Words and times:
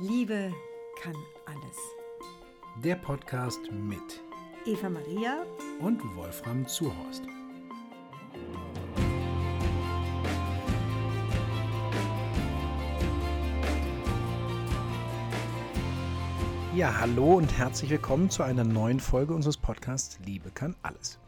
Liebe 0.00 0.52
kann 1.00 1.14
alles. 1.46 1.76
Der 2.82 2.96
Podcast 2.96 3.60
mit 3.70 4.24
Eva 4.66 4.88
Maria 4.88 5.46
und 5.78 6.02
Wolfram 6.16 6.66
Zuhorst. 6.66 7.22
Ja, 16.74 16.98
hallo 16.98 17.34
und 17.34 17.56
herzlich 17.56 17.90
willkommen 17.90 18.30
zu 18.30 18.42
einer 18.42 18.64
neuen 18.64 18.98
Folge 18.98 19.32
unseres 19.32 19.56
Podcasts 19.56 20.18
Liebe 20.26 20.50
kann 20.50 20.74
alles. 20.82 21.20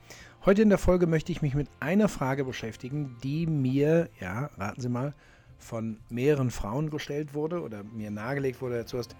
Heute 0.44 0.62
in 0.62 0.70
der 0.70 0.78
Folge 0.78 1.06
möchte 1.06 1.30
ich 1.30 1.40
mich 1.40 1.54
mit 1.54 1.68
einer 1.78 2.08
Frage 2.08 2.42
beschäftigen, 2.42 3.16
die 3.22 3.46
mir, 3.46 4.10
ja, 4.18 4.50
raten 4.58 4.80
Sie 4.80 4.88
mal, 4.88 5.14
von 5.58 5.98
mehreren 6.08 6.50
Frauen 6.50 6.90
gestellt 6.90 7.34
wurde 7.34 7.62
oder 7.62 7.82
mir 7.84 8.10
nahegelegt 8.10 8.60
wurde, 8.60 8.76
dazu 8.76 8.98
hast, 8.98 9.16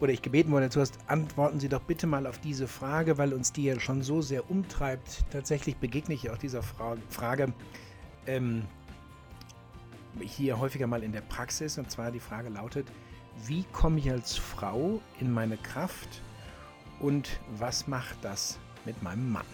oder 0.00 0.12
ich 0.12 0.22
gebeten 0.22 0.50
wurde, 0.52 0.66
dazu 0.66 0.80
hast, 0.80 0.98
antworten 1.06 1.58
Sie 1.58 1.68
doch 1.68 1.80
bitte 1.80 2.06
mal 2.06 2.26
auf 2.26 2.38
diese 2.38 2.68
Frage, 2.68 3.18
weil 3.18 3.32
uns 3.32 3.52
die 3.52 3.64
ja 3.64 3.80
schon 3.80 4.02
so 4.02 4.20
sehr 4.20 4.50
umtreibt. 4.50 5.24
Tatsächlich 5.30 5.76
begegne 5.76 6.14
ich 6.14 6.30
auch 6.30 6.38
dieser 6.38 6.62
Fra 6.62 6.96
Frage 7.08 7.52
ähm, 8.26 8.64
hier 10.20 10.58
häufiger 10.58 10.86
mal 10.86 11.02
in 11.02 11.12
der 11.12 11.22
Praxis. 11.22 11.78
Und 11.78 11.90
zwar 11.90 12.10
die 12.10 12.20
Frage 12.20 12.50
lautet, 12.50 12.86
wie 13.46 13.64
komme 13.72 13.98
ich 13.98 14.10
als 14.10 14.36
Frau 14.36 15.00
in 15.20 15.32
meine 15.32 15.56
Kraft 15.56 16.22
und 17.00 17.40
was 17.58 17.86
macht 17.86 18.16
das 18.22 18.58
mit 18.84 19.02
meinem 19.02 19.30
Mann? 19.30 19.46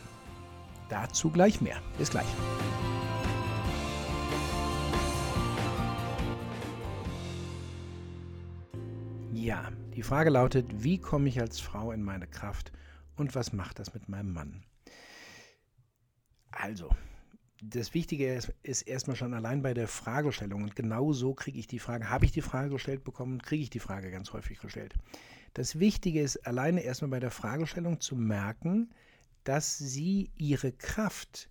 Dazu 0.89 1.31
gleich 1.31 1.61
mehr. 1.61 1.81
Bis 1.99 2.11
gleich. 2.11 2.27
Ja, 9.43 9.73
die 9.97 10.05
Frage 10.05 10.31
lautet, 10.31 10.85
wie 10.85 10.99
komme 10.99 11.29
ich 11.29 11.41
als 11.41 11.59
Frau 11.59 11.91
in 11.91 12.05
meine 12.05 12.29
Kraft 12.29 12.71
und 13.17 13.35
was 13.35 13.53
macht 13.53 13.81
das 13.81 13.93
mit 13.93 14.09
meinem 14.09 14.33
Mann? 14.33 14.63
Also, 16.53 16.89
das 17.61 17.93
Wichtige 17.93 18.33
ist, 18.33 18.55
ist, 18.63 18.83
erstmal 18.83 19.17
schon 19.17 19.35
allein 19.35 19.61
bei 19.61 19.75
der 19.75 19.89
Fragestellung 19.89 20.63
und 20.63 20.77
genau 20.77 21.13
so 21.13 21.35
kriege 21.35 21.59
ich 21.59 21.67
die 21.67 21.81
Frage, 21.81 22.09
habe 22.09 22.25
ich 22.25 22.31
die 22.31 22.41
Frage 22.41 22.71
gestellt 22.71 23.03
bekommen, 23.03 23.43
kriege 23.43 23.65
ich 23.65 23.71
die 23.71 23.81
Frage 23.81 24.13
ganz 24.13 24.33
häufig 24.33 24.61
gestellt. 24.61 24.95
Das 25.55 25.81
Wichtige 25.81 26.21
ist 26.21 26.47
alleine 26.47 26.83
erstmal 26.83 27.11
bei 27.11 27.19
der 27.19 27.33
Fragestellung 27.33 27.99
zu 27.99 28.15
merken, 28.15 28.95
dass 29.43 29.77
sie 29.77 30.31
ihre 30.37 30.71
Kraft 30.71 31.51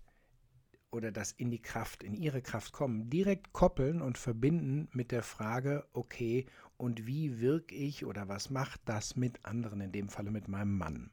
oder 0.92 1.10
das 1.10 1.32
in 1.32 1.50
die 1.50 1.60
Kraft, 1.60 2.02
in 2.02 2.14
ihre 2.14 2.42
Kraft 2.42 2.72
kommen, 2.72 3.08
direkt 3.08 3.52
koppeln 3.52 4.02
und 4.02 4.18
verbinden 4.18 4.88
mit 4.92 5.10
der 5.10 5.22
Frage, 5.22 5.86
okay, 5.94 6.46
und 6.82 7.06
wie 7.06 7.38
wirke 7.38 7.76
ich 7.76 8.04
oder 8.04 8.26
was 8.26 8.50
macht 8.50 8.80
das 8.86 9.14
mit 9.14 9.46
anderen, 9.46 9.80
in 9.80 9.92
dem 9.92 10.08
Falle 10.08 10.32
mit 10.32 10.48
meinem 10.48 10.76
Mann? 10.76 11.12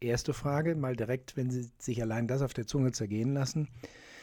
Erste 0.00 0.32
Frage, 0.32 0.74
mal 0.74 0.96
direkt, 0.96 1.36
wenn 1.36 1.50
Sie 1.50 1.70
sich 1.78 2.00
allein 2.00 2.26
das 2.26 2.40
auf 2.40 2.54
der 2.54 2.66
Zunge 2.66 2.92
zergehen 2.92 3.34
lassen, 3.34 3.68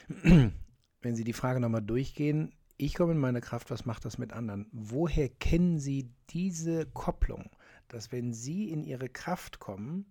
wenn 0.23 1.16
Sie 1.16 1.23
die 1.23 1.33
Frage 1.33 1.59
nochmal 1.59 1.83
durchgehen, 1.83 2.53
ich 2.77 2.95
komme 2.95 3.11
in 3.11 3.19
meine 3.19 3.39
Kraft, 3.39 3.69
was 3.69 3.85
macht 3.85 4.03
das 4.03 4.17
mit 4.17 4.33
anderen? 4.33 4.66
Woher 4.71 5.29
kennen 5.29 5.77
Sie 5.77 6.09
diese 6.31 6.88
Kopplung, 6.88 7.51
dass 7.88 8.11
wenn 8.11 8.33
Sie 8.33 8.71
in 8.71 8.83
Ihre 8.83 9.09
Kraft 9.09 9.59
kommen, 9.59 10.07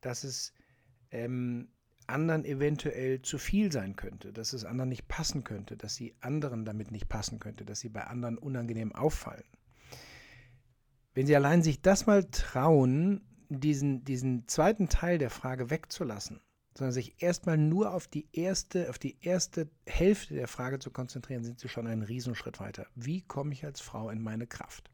dass 0.00 0.22
es 0.22 0.54
ähm, 1.10 1.70
anderen 2.06 2.44
eventuell 2.44 3.22
zu 3.22 3.36
viel 3.36 3.72
sein 3.72 3.96
könnte, 3.96 4.32
dass 4.32 4.52
es 4.52 4.64
anderen 4.64 4.90
nicht 4.90 5.08
passen 5.08 5.42
könnte, 5.42 5.76
dass 5.76 5.96
sie 5.96 6.14
anderen 6.20 6.64
damit 6.64 6.92
nicht 6.92 7.08
passen 7.08 7.40
könnte, 7.40 7.64
dass 7.64 7.80
sie 7.80 7.88
bei 7.88 8.04
anderen 8.04 8.38
unangenehm 8.38 8.94
auffallen. 8.94 9.44
Wenn 11.18 11.26
Sie 11.26 11.34
allein 11.34 11.64
sich 11.64 11.82
das 11.82 12.06
mal 12.06 12.22
trauen, 12.30 13.22
diesen, 13.48 14.04
diesen 14.04 14.46
zweiten 14.46 14.88
Teil 14.88 15.18
der 15.18 15.30
Frage 15.30 15.68
wegzulassen, 15.68 16.40
sondern 16.76 16.92
sich 16.92 17.20
erstmal 17.20 17.58
nur 17.58 17.92
auf 17.92 18.06
die 18.06 18.28
erste, 18.30 18.88
auf 18.88 19.00
die 19.00 19.18
erste 19.20 19.68
Hälfte 19.84 20.34
der 20.34 20.46
Frage 20.46 20.78
zu 20.78 20.92
konzentrieren, 20.92 21.42
sind 21.42 21.58
Sie 21.58 21.68
schon 21.68 21.88
einen 21.88 22.02
Riesenschritt 22.02 22.60
weiter. 22.60 22.86
Wie 22.94 23.22
komme 23.22 23.52
ich 23.52 23.64
als 23.64 23.80
Frau 23.80 24.10
in 24.10 24.22
meine 24.22 24.46
Kraft? 24.46 24.92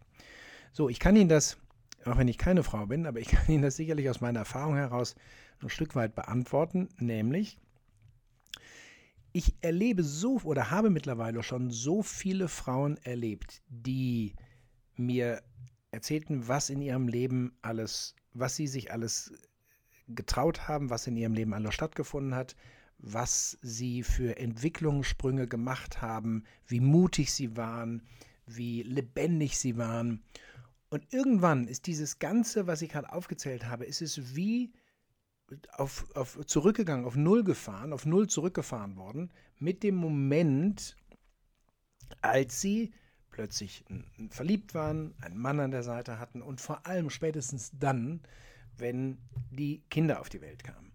So, 0.72 0.88
ich 0.88 0.98
kann 0.98 1.14
Ihnen 1.14 1.28
das, 1.28 1.58
auch 2.06 2.16
wenn 2.16 2.28
ich 2.28 2.38
keine 2.38 2.62
Frau 2.62 2.86
bin, 2.86 3.04
aber 3.04 3.20
ich 3.20 3.28
kann 3.28 3.46
Ihnen 3.48 3.62
das 3.62 3.76
sicherlich 3.76 4.08
aus 4.08 4.22
meiner 4.22 4.38
Erfahrung 4.38 4.76
heraus 4.76 5.16
ein 5.60 5.68
Stück 5.68 5.94
weit 5.94 6.14
beantworten, 6.14 6.88
nämlich 6.96 7.58
ich 9.34 9.56
erlebe 9.60 10.02
so 10.02 10.40
oder 10.44 10.70
habe 10.70 10.88
mittlerweile 10.88 11.42
schon 11.42 11.70
so 11.70 12.02
viele 12.02 12.48
Frauen 12.48 12.96
erlebt, 13.02 13.60
die 13.68 14.32
mir 14.96 15.42
erzählten, 15.94 16.48
was 16.48 16.70
in 16.70 16.82
ihrem 16.82 17.08
Leben 17.08 17.56
alles, 17.62 18.14
was 18.32 18.56
sie 18.56 18.66
sich 18.66 18.92
alles 18.92 19.32
getraut 20.08 20.68
haben, 20.68 20.90
was 20.90 21.06
in 21.06 21.16
ihrem 21.16 21.34
Leben 21.34 21.54
alles 21.54 21.74
stattgefunden 21.74 22.34
hat, 22.34 22.56
was 22.98 23.58
sie 23.62 24.02
für 24.02 24.36
Entwicklungssprünge 24.36 25.48
gemacht 25.48 26.02
haben, 26.02 26.44
wie 26.66 26.80
mutig 26.80 27.32
sie 27.32 27.56
waren, 27.56 28.02
wie 28.46 28.82
lebendig 28.82 29.58
sie 29.58 29.76
waren. 29.76 30.22
Und 30.90 31.12
irgendwann 31.12 31.66
ist 31.66 31.86
dieses 31.86 32.18
Ganze, 32.18 32.66
was 32.66 32.82
ich 32.82 32.90
gerade 32.90 33.12
aufgezählt 33.12 33.66
habe, 33.66 33.84
ist 33.84 34.02
es 34.02 34.36
wie 34.36 34.72
auf, 35.72 36.06
auf 36.14 36.38
zurückgegangen, 36.46 37.04
auf 37.04 37.16
Null 37.16 37.44
gefahren, 37.44 37.92
auf 37.92 38.06
Null 38.06 38.28
zurückgefahren 38.28 38.96
worden, 38.96 39.30
mit 39.58 39.82
dem 39.82 39.96
Moment, 39.96 40.96
als 42.20 42.60
sie 42.60 42.92
plötzlich 43.34 43.84
verliebt 44.30 44.74
waren, 44.74 45.14
einen 45.20 45.36
Mann 45.38 45.60
an 45.60 45.70
der 45.70 45.82
Seite 45.82 46.18
hatten 46.18 46.40
und 46.40 46.60
vor 46.60 46.86
allem 46.86 47.10
spätestens 47.10 47.72
dann, 47.78 48.20
wenn 48.78 49.18
die 49.50 49.82
Kinder 49.90 50.20
auf 50.20 50.28
die 50.28 50.40
Welt 50.40 50.64
kamen 50.64 50.94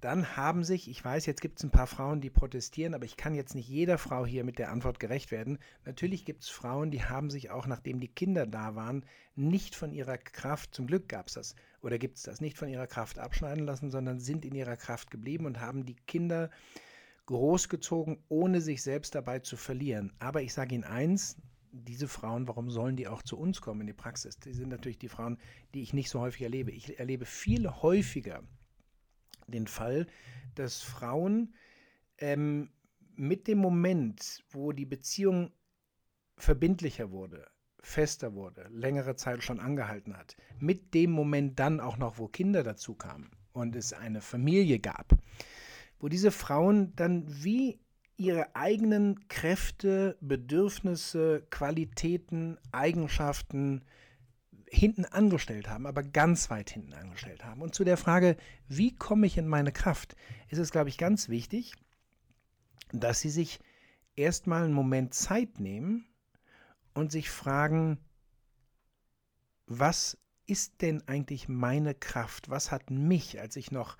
dann 0.00 0.36
haben 0.36 0.62
sich, 0.62 0.88
ich 0.88 1.04
weiß, 1.04 1.26
jetzt 1.26 1.40
gibt 1.40 1.58
es 1.58 1.64
ein 1.64 1.72
paar 1.72 1.88
Frauen, 1.88 2.20
die 2.20 2.30
protestieren, 2.30 2.94
aber 2.94 3.04
ich 3.04 3.16
kann 3.16 3.34
jetzt 3.34 3.54
nicht 3.54 3.68
jeder 3.68 3.98
Frau 3.98 4.24
hier 4.24 4.44
mit 4.44 4.58
der 4.58 4.70
Antwort 4.70 5.00
gerecht 5.00 5.32
werden. 5.32 5.58
Natürlich 5.84 6.24
gibt 6.24 6.44
es 6.44 6.48
Frauen, 6.48 6.90
die 6.90 7.02
haben 7.02 7.30
sich 7.30 7.50
auch, 7.50 7.66
nachdem 7.66 7.98
die 7.98 8.08
Kinder 8.08 8.46
da 8.46 8.76
waren, 8.76 9.04
nicht 9.34 9.74
von 9.74 9.92
ihrer 9.92 10.16
Kraft, 10.16 10.72
zum 10.74 10.86
Glück 10.86 11.08
gab 11.08 11.26
es 11.26 11.34
das, 11.34 11.56
oder 11.82 11.98
gibt 11.98 12.16
es 12.16 12.22
das, 12.22 12.40
nicht 12.40 12.56
von 12.56 12.68
ihrer 12.68 12.86
Kraft 12.86 13.18
abschneiden 13.18 13.64
lassen, 13.64 13.90
sondern 13.90 14.20
sind 14.20 14.44
in 14.44 14.54
ihrer 14.54 14.76
Kraft 14.76 15.10
geblieben 15.10 15.46
und 15.46 15.60
haben 15.60 15.84
die 15.84 15.96
Kinder 16.06 16.50
großgezogen, 17.26 18.18
ohne 18.28 18.60
sich 18.60 18.82
selbst 18.82 19.14
dabei 19.14 19.40
zu 19.40 19.56
verlieren. 19.56 20.12
Aber 20.20 20.42
ich 20.42 20.54
sage 20.54 20.74
Ihnen 20.74 20.84
eins, 20.84 21.36
diese 21.72 22.08
Frauen, 22.08 22.48
warum 22.48 22.70
sollen 22.70 22.96
die 22.96 23.08
auch 23.08 23.22
zu 23.22 23.38
uns 23.38 23.60
kommen 23.60 23.82
in 23.82 23.86
die 23.88 23.92
Praxis? 23.92 24.38
Die 24.38 24.52
sind 24.52 24.68
natürlich 24.68 24.98
die 24.98 25.08
Frauen, 25.08 25.38
die 25.74 25.82
ich 25.82 25.92
nicht 25.92 26.10
so 26.10 26.20
häufig 26.20 26.42
erlebe. 26.42 26.70
Ich 26.70 26.98
erlebe 26.98 27.24
viel 27.24 27.68
häufiger 27.68 28.42
den 29.46 29.66
Fall, 29.66 30.06
dass 30.54 30.82
Frauen 30.82 31.54
ähm, 32.18 32.70
mit 33.14 33.48
dem 33.48 33.58
Moment, 33.58 34.44
wo 34.50 34.72
die 34.72 34.86
Beziehung 34.86 35.52
verbindlicher 36.36 37.10
wurde, 37.10 37.46
fester 37.80 38.34
wurde, 38.34 38.68
längere 38.70 39.16
Zeit 39.16 39.42
schon 39.42 39.60
angehalten 39.60 40.16
hat, 40.16 40.36
mit 40.58 40.94
dem 40.94 41.10
Moment 41.10 41.58
dann 41.58 41.80
auch 41.80 41.96
noch, 41.96 42.18
wo 42.18 42.28
Kinder 42.28 42.62
dazu 42.62 42.94
kamen 42.94 43.30
und 43.52 43.74
es 43.76 43.92
eine 43.92 44.20
Familie 44.20 44.78
gab, 44.78 45.16
wo 45.98 46.08
diese 46.08 46.30
Frauen 46.30 46.94
dann 46.96 47.24
wie 47.42 47.80
ihre 48.18 48.54
eigenen 48.54 49.28
Kräfte, 49.28 50.18
Bedürfnisse, 50.20 51.46
Qualitäten, 51.50 52.58
Eigenschaften, 52.72 53.84
hinten 54.70 55.06
angestellt 55.06 55.68
haben, 55.68 55.86
aber 55.86 56.02
ganz 56.02 56.50
weit 56.50 56.68
hinten 56.70 56.92
angestellt 56.92 57.44
haben. 57.44 57.62
Und 57.62 57.74
zu 57.74 57.84
der 57.84 57.96
Frage, 57.96 58.36
wie 58.68 58.94
komme 58.94 59.26
ich 59.26 59.38
in 59.38 59.48
meine 59.48 59.72
Kraft, 59.72 60.14
ist 60.48 60.58
es, 60.58 60.72
glaube 60.72 60.90
ich, 60.90 60.98
ganz 60.98 61.28
wichtig, 61.28 61.72
dass 62.92 63.20
Sie 63.20 63.30
sich 63.30 63.60
erstmal 64.16 64.64
einen 64.64 64.74
Moment 64.74 65.14
Zeit 65.14 65.60
nehmen 65.60 66.06
und 66.92 67.12
sich 67.12 67.30
fragen, 67.30 67.98
was 69.66 70.18
ist 70.46 70.82
denn 70.82 71.06
eigentlich 71.06 71.48
meine 71.48 71.94
Kraft? 71.94 72.50
Was 72.50 72.72
hat 72.72 72.90
mich, 72.90 73.40
als 73.40 73.56
ich 73.56 73.70
noch 73.70 73.96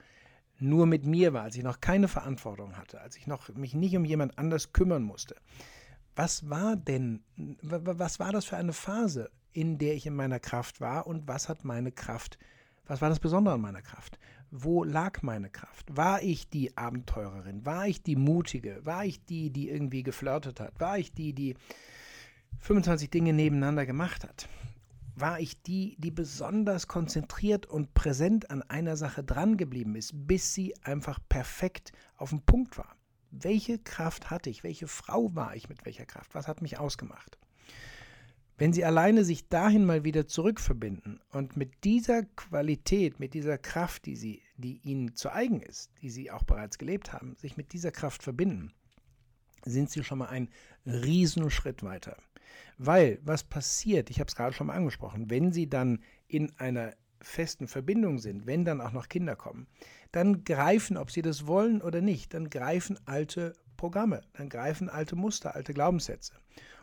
nur 0.58 0.86
mit 0.86 1.06
mir 1.06 1.32
war, 1.32 1.42
als 1.42 1.56
ich 1.56 1.62
noch 1.62 1.80
keine 1.80 2.08
Verantwortung 2.08 2.76
hatte, 2.76 3.00
als 3.00 3.16
ich 3.16 3.26
noch 3.26 3.48
mich 3.54 3.74
nicht 3.74 3.96
um 3.96 4.04
jemand 4.04 4.38
anders 4.38 4.72
kümmern 4.72 5.02
musste? 5.02 5.36
Was 6.16 6.50
war 6.50 6.76
denn, 6.76 7.22
was 7.62 8.18
war 8.18 8.32
das 8.32 8.44
für 8.44 8.56
eine 8.56 8.72
Phase? 8.72 9.30
in 9.58 9.76
der 9.78 9.94
ich 9.94 10.06
in 10.06 10.14
meiner 10.14 10.38
Kraft 10.38 10.80
war 10.80 11.06
und 11.06 11.26
was 11.26 11.48
hat 11.48 11.64
meine 11.64 11.92
Kraft, 11.92 12.38
was 12.86 13.00
war 13.00 13.08
das 13.08 13.18
Besondere 13.18 13.54
an 13.54 13.60
meiner 13.60 13.82
Kraft? 13.82 14.18
Wo 14.50 14.84
lag 14.84 15.22
meine 15.22 15.50
Kraft? 15.50 15.94
War 15.94 16.22
ich 16.22 16.48
die 16.48 16.76
Abenteurerin? 16.76 17.66
War 17.66 17.86
ich 17.88 18.02
die 18.02 18.14
Mutige? 18.14 18.80
War 18.84 19.04
ich 19.04 19.24
die, 19.24 19.50
die 19.50 19.68
irgendwie 19.68 20.02
geflirtet 20.04 20.60
hat? 20.60 20.80
War 20.80 20.96
ich 20.96 21.12
die, 21.12 21.32
die 21.34 21.54
25 22.60 23.10
Dinge 23.10 23.32
nebeneinander 23.32 23.84
gemacht 23.84 24.24
hat? 24.24 24.48
War 25.20 25.40
ich 25.40 25.60
die, 25.62 25.96
die 25.98 26.12
besonders 26.12 26.86
konzentriert 26.86 27.66
und 27.66 27.92
präsent 27.92 28.52
an 28.52 28.62
einer 28.62 28.96
Sache 28.96 29.24
dran 29.24 29.56
geblieben 29.56 29.96
ist, 29.96 30.12
bis 30.14 30.54
sie 30.54 30.76
einfach 30.84 31.18
perfekt 31.28 31.90
auf 32.16 32.30
dem 32.30 32.42
Punkt 32.42 32.78
war? 32.78 32.94
Welche 33.32 33.80
Kraft 33.80 34.30
hatte 34.30 34.48
ich? 34.48 34.62
Welche 34.62 34.86
Frau 34.86 35.34
war 35.34 35.56
ich 35.56 35.68
mit 35.68 35.84
welcher 35.84 36.06
Kraft? 36.06 36.36
Was 36.36 36.46
hat 36.46 36.62
mich 36.62 36.78
ausgemacht? 36.78 37.36
Wenn 38.58 38.72
Sie 38.72 38.84
alleine 38.84 39.24
sich 39.24 39.48
dahin 39.48 39.84
mal 39.84 40.04
wieder 40.04 40.28
zurückverbinden 40.28 41.20
und 41.30 41.56
mit 41.56 41.82
dieser 41.82 42.22
Qualität, 42.22 43.18
mit 43.18 43.34
dieser 43.34 43.58
Kraft, 43.58 44.06
die, 44.06 44.14
Sie, 44.14 44.42
die 44.56 44.80
Ihnen 44.84 45.16
zu 45.16 45.32
eigen 45.32 45.60
ist, 45.60 45.90
die 46.00 46.10
Sie 46.10 46.30
auch 46.30 46.44
bereits 46.44 46.78
gelebt 46.78 47.12
haben, 47.12 47.34
sich 47.34 47.56
mit 47.56 47.72
dieser 47.72 47.90
Kraft 47.90 48.22
verbinden, 48.22 48.72
sind 49.64 49.90
Sie 49.90 50.04
schon 50.04 50.18
mal 50.18 50.28
einen 50.28 50.48
riesen 50.86 51.50
Schritt 51.50 51.82
weiter. 51.82 52.16
Weil, 52.76 53.18
was 53.22 53.44
passiert, 53.44 54.10
ich 54.10 54.20
habe 54.20 54.28
es 54.28 54.36
gerade 54.36 54.54
schon 54.54 54.68
mal 54.68 54.74
angesprochen, 54.74 55.30
wenn 55.30 55.52
Sie 55.52 55.68
dann 55.68 56.02
in 56.28 56.52
einer 56.58 56.94
festen 57.20 57.66
Verbindung 57.66 58.18
sind, 58.18 58.46
wenn 58.46 58.64
dann 58.64 58.80
auch 58.80 58.92
noch 58.92 59.08
Kinder 59.08 59.34
kommen, 59.34 59.66
dann 60.12 60.44
greifen, 60.44 60.96
ob 60.96 61.10
Sie 61.10 61.22
das 61.22 61.46
wollen 61.46 61.82
oder 61.82 62.00
nicht, 62.00 62.34
dann 62.34 62.50
greifen 62.50 62.98
alte 63.06 63.54
Programme, 63.76 64.20
dann 64.34 64.48
greifen 64.48 64.90
alte 64.90 65.16
Muster, 65.16 65.54
alte 65.54 65.72
Glaubenssätze. 65.72 66.34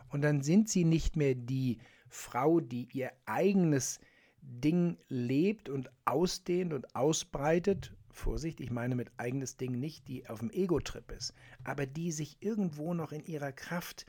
Und 0.08 0.22
dann 0.22 0.42
sind 0.42 0.68
sie 0.68 0.84
nicht 0.84 1.16
mehr 1.16 1.34
die 1.34 1.78
Frau, 2.08 2.60
die 2.60 2.88
ihr 2.92 3.12
eigenes 3.26 4.00
Ding 4.40 4.96
lebt 5.08 5.68
und 5.68 5.90
ausdehnt 6.04 6.72
und 6.72 6.94
ausbreitet. 6.94 7.92
Vorsicht, 8.10 8.60
ich 8.60 8.70
meine 8.70 8.94
mit 8.94 9.10
eigenes 9.18 9.56
Ding 9.56 9.78
nicht, 9.78 10.08
die 10.08 10.28
auf 10.28 10.38
dem 10.38 10.50
Ego-Trip 10.50 11.10
ist, 11.12 11.34
aber 11.64 11.84
die 11.86 12.12
sich 12.12 12.38
irgendwo 12.40 12.94
noch 12.94 13.12
in 13.12 13.24
ihrer 13.26 13.52
Kraft 13.52 14.06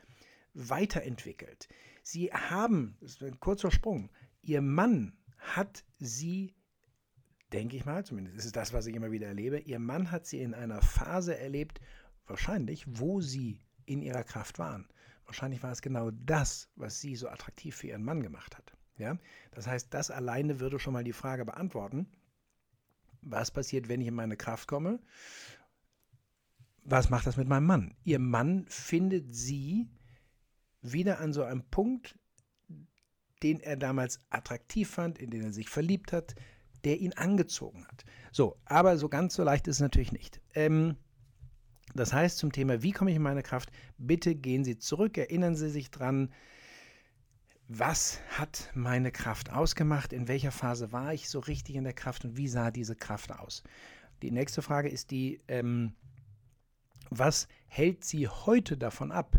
weiterentwickelt. 0.58 1.68
Sie 2.02 2.32
haben, 2.32 2.96
das 3.00 3.12
ist 3.12 3.22
ein 3.22 3.40
kurzer 3.40 3.70
Sprung, 3.70 4.10
ihr 4.42 4.60
Mann 4.60 5.16
hat 5.38 5.84
sie, 5.98 6.54
denke 7.52 7.76
ich 7.76 7.84
mal, 7.84 8.04
zumindest 8.04 8.36
ist 8.36 8.46
es 8.46 8.52
das, 8.52 8.72
was 8.72 8.86
ich 8.86 8.94
immer 8.94 9.12
wieder 9.12 9.28
erlebe, 9.28 9.58
ihr 9.58 9.78
Mann 9.78 10.10
hat 10.10 10.26
sie 10.26 10.40
in 10.40 10.54
einer 10.54 10.82
Phase 10.82 11.38
erlebt, 11.38 11.80
wahrscheinlich, 12.26 12.84
wo 12.88 13.20
sie 13.20 13.60
in 13.86 14.02
ihrer 14.02 14.24
Kraft 14.24 14.58
waren. 14.58 14.88
Wahrscheinlich 15.24 15.62
war 15.62 15.72
es 15.72 15.82
genau 15.82 16.10
das, 16.10 16.68
was 16.76 17.00
sie 17.00 17.14
so 17.14 17.28
attraktiv 17.28 17.76
für 17.76 17.88
ihren 17.88 18.04
Mann 18.04 18.22
gemacht 18.22 18.56
hat. 18.56 18.72
Ja? 18.96 19.18
Das 19.52 19.66
heißt, 19.66 19.92
das 19.92 20.10
alleine 20.10 20.60
würde 20.60 20.78
schon 20.78 20.92
mal 20.92 21.04
die 21.04 21.12
Frage 21.12 21.44
beantworten, 21.44 22.08
was 23.20 23.50
passiert, 23.50 23.88
wenn 23.88 24.00
ich 24.00 24.08
in 24.08 24.14
meine 24.14 24.36
Kraft 24.36 24.68
komme? 24.68 25.00
Was 26.84 27.10
macht 27.10 27.26
das 27.26 27.36
mit 27.36 27.48
meinem 27.48 27.66
Mann? 27.66 27.94
Ihr 28.04 28.18
Mann 28.18 28.64
findet 28.68 29.34
sie 29.34 29.90
wieder 30.82 31.20
an 31.20 31.32
so 31.32 31.42
einem 31.42 31.62
Punkt, 31.64 32.16
den 33.42 33.60
er 33.60 33.76
damals 33.76 34.20
attraktiv 34.30 34.90
fand, 34.90 35.18
in 35.18 35.30
den 35.30 35.42
er 35.42 35.52
sich 35.52 35.68
verliebt 35.68 36.12
hat, 36.12 36.34
der 36.84 36.98
ihn 37.00 37.12
angezogen 37.12 37.86
hat. 37.86 38.04
So, 38.32 38.56
aber 38.64 38.98
so 38.98 39.08
ganz 39.08 39.34
so 39.34 39.42
leicht 39.42 39.68
ist 39.68 39.76
es 39.76 39.80
natürlich 39.82 40.12
nicht. 40.12 40.40
Ähm, 40.54 40.96
das 41.94 42.12
heißt 42.12 42.38
zum 42.38 42.52
Thema, 42.52 42.82
wie 42.82 42.92
komme 42.92 43.10
ich 43.10 43.16
in 43.16 43.22
meine 43.22 43.42
Kraft? 43.42 43.70
Bitte 43.96 44.34
gehen 44.34 44.64
Sie 44.64 44.78
zurück, 44.78 45.18
erinnern 45.18 45.56
Sie 45.56 45.70
sich 45.70 45.90
dran, 45.90 46.32
was 47.68 48.20
hat 48.30 48.70
meine 48.74 49.12
Kraft 49.12 49.52
ausgemacht? 49.52 50.12
In 50.12 50.26
welcher 50.26 50.52
Phase 50.52 50.90
war 50.92 51.12
ich 51.12 51.28
so 51.28 51.38
richtig 51.38 51.76
in 51.76 51.84
der 51.84 51.92
Kraft 51.92 52.24
und 52.24 52.36
wie 52.36 52.48
sah 52.48 52.70
diese 52.70 52.96
Kraft 52.96 53.32
aus? 53.32 53.62
Die 54.22 54.30
nächste 54.30 54.62
Frage 54.62 54.88
ist 54.88 55.10
die, 55.10 55.40
ähm, 55.48 55.94
was 57.10 57.46
hält 57.66 58.04
Sie 58.04 58.26
heute 58.26 58.76
davon 58.76 59.12
ab, 59.12 59.36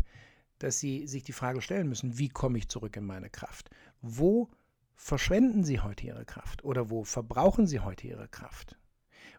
dass 0.60 0.78
Sie 0.78 1.06
sich 1.06 1.24
die 1.24 1.32
Frage 1.32 1.60
stellen 1.60 1.88
müssen, 1.88 2.18
wie 2.18 2.28
komme 2.28 2.58
ich 2.58 2.68
zurück 2.68 2.96
in 2.96 3.04
meine 3.04 3.30
Kraft? 3.30 3.70
Wo 4.00 4.48
verschwenden 4.94 5.64
Sie 5.64 5.80
heute 5.80 6.06
Ihre 6.06 6.24
Kraft 6.24 6.62
oder 6.64 6.90
wo 6.90 7.02
verbrauchen 7.02 7.66
Sie 7.66 7.80
heute 7.80 8.06
Ihre 8.06 8.28
Kraft? 8.28 8.78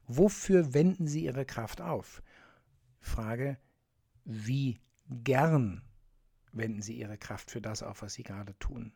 Wofür 0.08 0.74
wenden 0.74 1.08
Sie 1.08 1.24
Ihre 1.24 1.46
Kraft 1.46 1.80
auf? 1.80 2.22
Frage, 3.00 3.58
wie 4.26 4.82
gern 5.08 5.82
wenden 6.52 6.82
Sie 6.82 6.98
Ihre 6.98 7.18
Kraft 7.18 7.52
für 7.52 7.62
das 7.62 7.84
auf, 7.84 8.02
was 8.02 8.14
Sie 8.16 8.24
gerade 8.24 8.58
tun? 8.60 8.92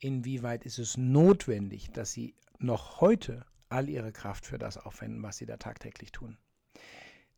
Inwieweit 0.00 0.64
ist 0.64 0.78
es 0.78 0.96
notwendig, 0.96 1.90
dass 1.90 2.12
Sie 2.12 2.34
noch 2.58 3.00
heute 3.00 3.44
all 3.68 3.88
Ihre 3.88 4.12
Kraft 4.12 4.46
für 4.46 4.58
das 4.58 4.76
aufwenden, 4.76 5.22
was 5.22 5.38
Sie 5.38 5.46
da 5.46 5.56
tagtäglich 5.56 6.12
tun? 6.12 6.38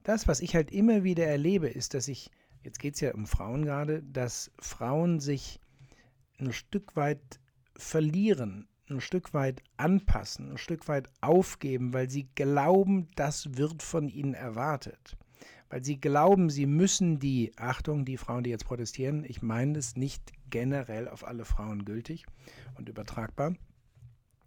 Das, 0.02 0.28
was 0.28 0.40
ich 0.40 0.54
halt 0.54 0.70
immer 0.70 1.04
wieder 1.04 1.26
erlebe, 1.26 1.68
ist, 1.68 1.94
dass 1.94 2.08
ich, 2.08 2.30
jetzt 2.64 2.78
geht 2.78 2.94
es 2.94 3.00
ja 3.00 3.14
um 3.14 3.26
Frauen 3.26 3.64
gerade, 3.64 4.02
dass 4.02 4.50
Frauen 4.58 5.20
sich 5.20 5.60
ein 6.38 6.52
Stück 6.52 6.96
weit 6.96 7.40
verlieren, 7.76 8.68
ein 8.90 9.00
Stück 9.00 9.32
weit 9.34 9.62
anpassen, 9.76 10.52
ein 10.52 10.58
Stück 10.58 10.88
weit 10.88 11.08
aufgeben, 11.20 11.92
weil 11.92 12.10
sie 12.10 12.28
glauben, 12.34 13.08
das 13.14 13.56
wird 13.56 13.82
von 13.82 14.08
ihnen 14.08 14.34
erwartet 14.34 15.16
weil 15.74 15.84
sie 15.84 16.00
glauben, 16.00 16.50
sie 16.50 16.66
müssen 16.66 17.18
die, 17.18 17.52
Achtung, 17.56 18.04
die 18.04 18.16
Frauen, 18.16 18.44
die 18.44 18.50
jetzt 18.50 18.66
protestieren, 18.66 19.24
ich 19.24 19.42
meine 19.42 19.76
es 19.76 19.96
nicht 19.96 20.32
generell 20.48 21.08
auf 21.08 21.26
alle 21.26 21.44
Frauen 21.44 21.84
gültig 21.84 22.26
und 22.76 22.88
übertragbar, 22.88 23.54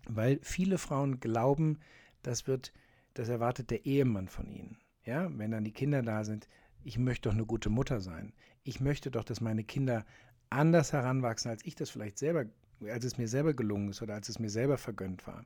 weil 0.08 0.40
viele 0.42 0.78
Frauen 0.78 1.20
glauben, 1.20 1.80
das 2.24 2.48
wird, 2.48 2.72
das 3.14 3.28
erwartet 3.28 3.72
der 3.72 3.86
Ehemann 3.86 4.30
von 4.30 4.50
ihnen. 4.50 4.78
Ja, 5.04 5.30
wenn 5.38 5.52
dann 5.52 5.66
die 5.66 5.74
Kinder 5.74 6.02
da 6.02 6.24
sind, 6.24 6.48
ich 6.84 6.98
möchte 6.98 7.30
doch 7.30 7.34
eine 7.34 7.46
gute 7.46 7.70
Mutter 7.70 8.02
sein. 8.02 8.34
Ich 8.64 8.80
möchte 8.80 9.12
doch, 9.12 9.24
dass 9.24 9.42
meine 9.42 9.64
Kinder 9.64 10.06
anders 10.50 10.94
heranwachsen, 10.94 11.52
als 11.52 11.66
ich 11.66 11.76
das 11.76 11.90
vielleicht 11.90 12.18
selber, 12.18 12.46
als 12.82 13.06
es 13.06 13.18
mir 13.18 13.28
selber 13.28 13.54
gelungen 13.54 13.90
ist 13.90 14.02
oder 14.02 14.14
als 14.14 14.30
es 14.30 14.40
mir 14.40 14.50
selber 14.50 14.78
vergönnt 14.78 15.28
war. 15.28 15.46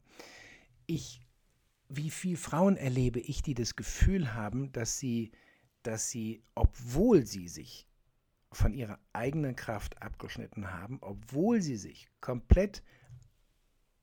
Ich, 0.86 1.22
wie 1.90 2.10
viele 2.10 2.38
Frauen 2.38 2.78
erlebe 2.78 3.20
ich, 3.20 3.42
die 3.42 3.54
das 3.54 3.76
Gefühl 3.76 4.34
haben, 4.34 4.72
dass 4.72 5.00
sie 5.00 5.32
dass 5.84 6.10
sie, 6.10 6.44
obwohl 6.56 7.26
sie 7.26 7.48
sich 7.48 7.88
von 8.52 8.74
ihrer 8.74 9.00
eigenen 9.14 9.56
Kraft 9.56 10.02
abgeschnitten 10.02 10.72
haben, 10.72 10.98
obwohl 11.02 11.62
sie 11.62 11.78
sich 11.78 12.10
komplett 12.20 12.84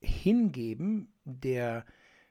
hingeben 0.01 1.13
der 1.23 1.85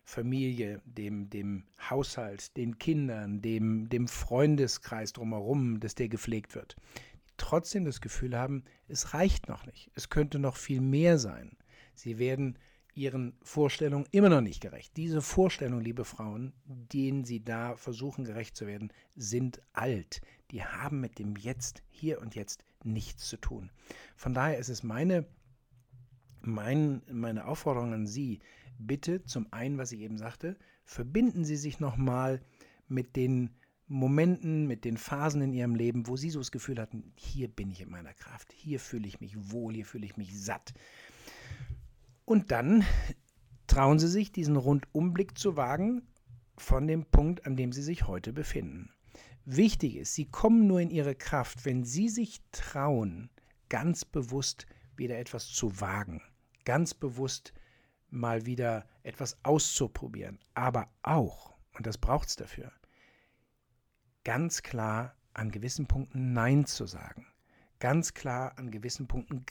Familie, 0.08 0.80
dem, 0.86 1.28
dem 1.28 1.64
Haushalt, 1.90 2.56
den 2.56 2.78
Kindern, 2.78 3.42
dem, 3.42 3.90
dem 3.90 4.08
Freundeskreis 4.08 5.12
drumherum, 5.12 5.80
dass 5.80 5.94
der 5.96 6.08
gepflegt 6.08 6.54
wird, 6.54 6.76
trotzdem 7.36 7.84
das 7.84 8.00
Gefühl 8.00 8.34
haben, 8.34 8.64
es 8.88 9.12
reicht 9.12 9.50
noch 9.50 9.66
nicht, 9.66 9.90
es 9.94 10.08
könnte 10.08 10.38
noch 10.38 10.56
viel 10.56 10.80
mehr 10.80 11.18
sein. 11.18 11.58
Sie 11.94 12.18
werden 12.18 12.58
ihren 12.94 13.34
Vorstellungen 13.42 14.06
immer 14.10 14.30
noch 14.30 14.40
nicht 14.40 14.62
gerecht. 14.62 14.96
Diese 14.96 15.20
Vorstellungen, 15.20 15.84
liebe 15.84 16.06
Frauen, 16.06 16.54
denen 16.64 17.24
sie 17.24 17.44
da 17.44 17.76
versuchen 17.76 18.24
gerecht 18.24 18.56
zu 18.56 18.66
werden, 18.66 18.90
sind 19.14 19.60
alt. 19.74 20.22
Die 20.52 20.64
haben 20.64 21.00
mit 21.00 21.18
dem 21.18 21.36
Jetzt, 21.36 21.82
hier 21.90 22.22
und 22.22 22.34
jetzt 22.34 22.64
nichts 22.82 23.28
zu 23.28 23.36
tun. 23.36 23.70
Von 24.16 24.32
daher 24.32 24.56
ist 24.56 24.70
es 24.70 24.82
meine, 24.82 25.26
mein, 26.40 27.02
meine 27.10 27.46
Aufforderung 27.46 27.92
an 27.92 28.06
Sie, 28.06 28.40
bitte 28.78 29.24
zum 29.24 29.46
einen, 29.52 29.78
was 29.78 29.92
ich 29.92 30.00
eben 30.00 30.18
sagte, 30.18 30.56
verbinden 30.84 31.44
Sie 31.44 31.56
sich 31.56 31.80
nochmal 31.80 32.40
mit 32.88 33.16
den 33.16 33.50
Momenten, 33.86 34.66
mit 34.66 34.84
den 34.84 34.96
Phasen 34.96 35.40
in 35.40 35.52
Ihrem 35.52 35.74
Leben, 35.74 36.06
wo 36.06 36.16
Sie 36.16 36.30
so 36.30 36.40
das 36.40 36.52
Gefühl 36.52 36.78
hatten, 36.78 37.12
hier 37.16 37.48
bin 37.48 37.70
ich 37.70 37.80
in 37.80 37.90
meiner 37.90 38.12
Kraft, 38.12 38.52
hier 38.52 38.80
fühle 38.80 39.06
ich 39.06 39.20
mich 39.20 39.50
wohl, 39.50 39.74
hier 39.74 39.86
fühle 39.86 40.04
ich 40.04 40.16
mich 40.16 40.38
satt. 40.38 40.74
Und 42.24 42.50
dann 42.50 42.84
trauen 43.66 43.98
Sie 43.98 44.08
sich, 44.08 44.30
diesen 44.30 44.56
Rundumblick 44.56 45.38
zu 45.38 45.56
wagen 45.56 46.02
von 46.58 46.86
dem 46.86 47.06
Punkt, 47.06 47.46
an 47.46 47.56
dem 47.56 47.72
Sie 47.72 47.82
sich 47.82 48.06
heute 48.06 48.32
befinden. 48.32 48.90
Wichtig 49.46 49.96
ist, 49.96 50.14
Sie 50.14 50.26
kommen 50.26 50.66
nur 50.66 50.80
in 50.80 50.90
Ihre 50.90 51.14
Kraft, 51.14 51.64
wenn 51.64 51.84
Sie 51.84 52.10
sich 52.10 52.40
trauen, 52.52 53.30
ganz 53.70 54.04
bewusst 54.04 54.66
wieder 54.96 55.18
etwas 55.18 55.46
zu 55.46 55.80
wagen, 55.80 56.20
ganz 56.68 56.92
bewusst 56.92 57.54
mal 58.10 58.44
wieder 58.44 58.84
etwas 59.02 59.42
auszuprobieren, 59.42 60.38
aber 60.52 60.90
auch, 61.02 61.56
und 61.72 61.86
das 61.86 61.96
braucht 61.96 62.28
es 62.28 62.36
dafür, 62.36 62.70
ganz 64.22 64.62
klar 64.62 65.16
an 65.32 65.50
gewissen 65.50 65.86
Punkten 65.86 66.34
Nein 66.34 66.66
zu 66.66 66.84
sagen, 66.84 67.26
ganz 67.78 68.12
klar 68.12 68.58
an 68.58 68.70
gewissen 68.70 69.08
Punkten, 69.08 69.46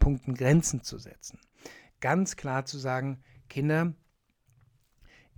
Punkten 0.00 0.32
Grenzen 0.32 0.82
zu 0.82 0.96
setzen. 0.96 1.38
Ganz 2.00 2.36
klar 2.36 2.64
zu 2.64 2.78
sagen, 2.78 3.22
Kinder, 3.50 3.92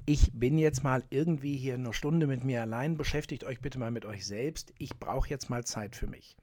ich 0.06 0.30
bin 0.38 0.56
jetzt 0.56 0.84
mal 0.84 1.02
irgendwie 1.10 1.56
hier 1.56 1.74
eine 1.74 1.92
Stunde 1.92 2.28
mit 2.28 2.44
mir 2.44 2.62
allein, 2.62 2.96
beschäftigt 2.96 3.42
euch 3.42 3.60
bitte 3.60 3.80
mal 3.80 3.90
mit 3.90 4.04
euch 4.04 4.24
selbst, 4.24 4.72
ich 4.78 5.00
brauche 5.00 5.30
jetzt 5.30 5.50
mal 5.50 5.64
Zeit 5.64 5.96
für 5.96 6.06
mich. 6.06 6.36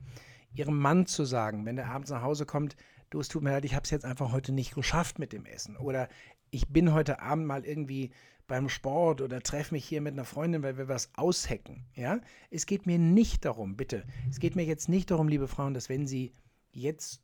Ihrem 0.53 0.77
Mann 0.77 1.05
zu 1.05 1.23
sagen, 1.23 1.65
wenn 1.65 1.77
er 1.77 1.91
abends 1.91 2.11
nach 2.11 2.23
Hause 2.23 2.45
kommt, 2.45 2.75
du, 3.11 3.19
es 3.19 3.27
tut 3.27 3.43
mir 3.43 3.51
leid, 3.51 3.65
ich 3.65 3.75
habe 3.75 3.83
es 3.83 3.91
jetzt 3.91 4.05
einfach 4.05 4.31
heute 4.31 4.51
nicht 4.51 4.73
geschafft 4.73 5.19
mit 5.19 5.31
dem 5.33 5.45
Essen. 5.45 5.77
Oder 5.77 6.09
ich 6.49 6.67
bin 6.69 6.93
heute 6.93 7.21
Abend 7.21 7.45
mal 7.45 7.63
irgendwie 7.63 8.11
beim 8.47 8.67
Sport 8.67 9.21
oder 9.21 9.41
treffe 9.41 9.75
mich 9.75 9.85
hier 9.85 10.01
mit 10.01 10.13
einer 10.13 10.25
Freundin, 10.25 10.63
weil 10.63 10.77
wir 10.77 10.87
was 10.87 11.11
aushecken. 11.15 11.85
Ja? 11.95 12.19
Es 12.49 12.65
geht 12.65 12.85
mir 12.85 12.97
nicht 12.97 13.45
darum, 13.45 13.77
bitte, 13.77 14.05
es 14.29 14.39
geht 14.39 14.55
mir 14.55 14.65
jetzt 14.65 14.89
nicht 14.89 15.11
darum, 15.11 15.27
liebe 15.27 15.47
Frauen, 15.47 15.73
dass 15.73 15.87
wenn 15.87 16.07
Sie 16.07 16.33
jetzt 16.71 17.21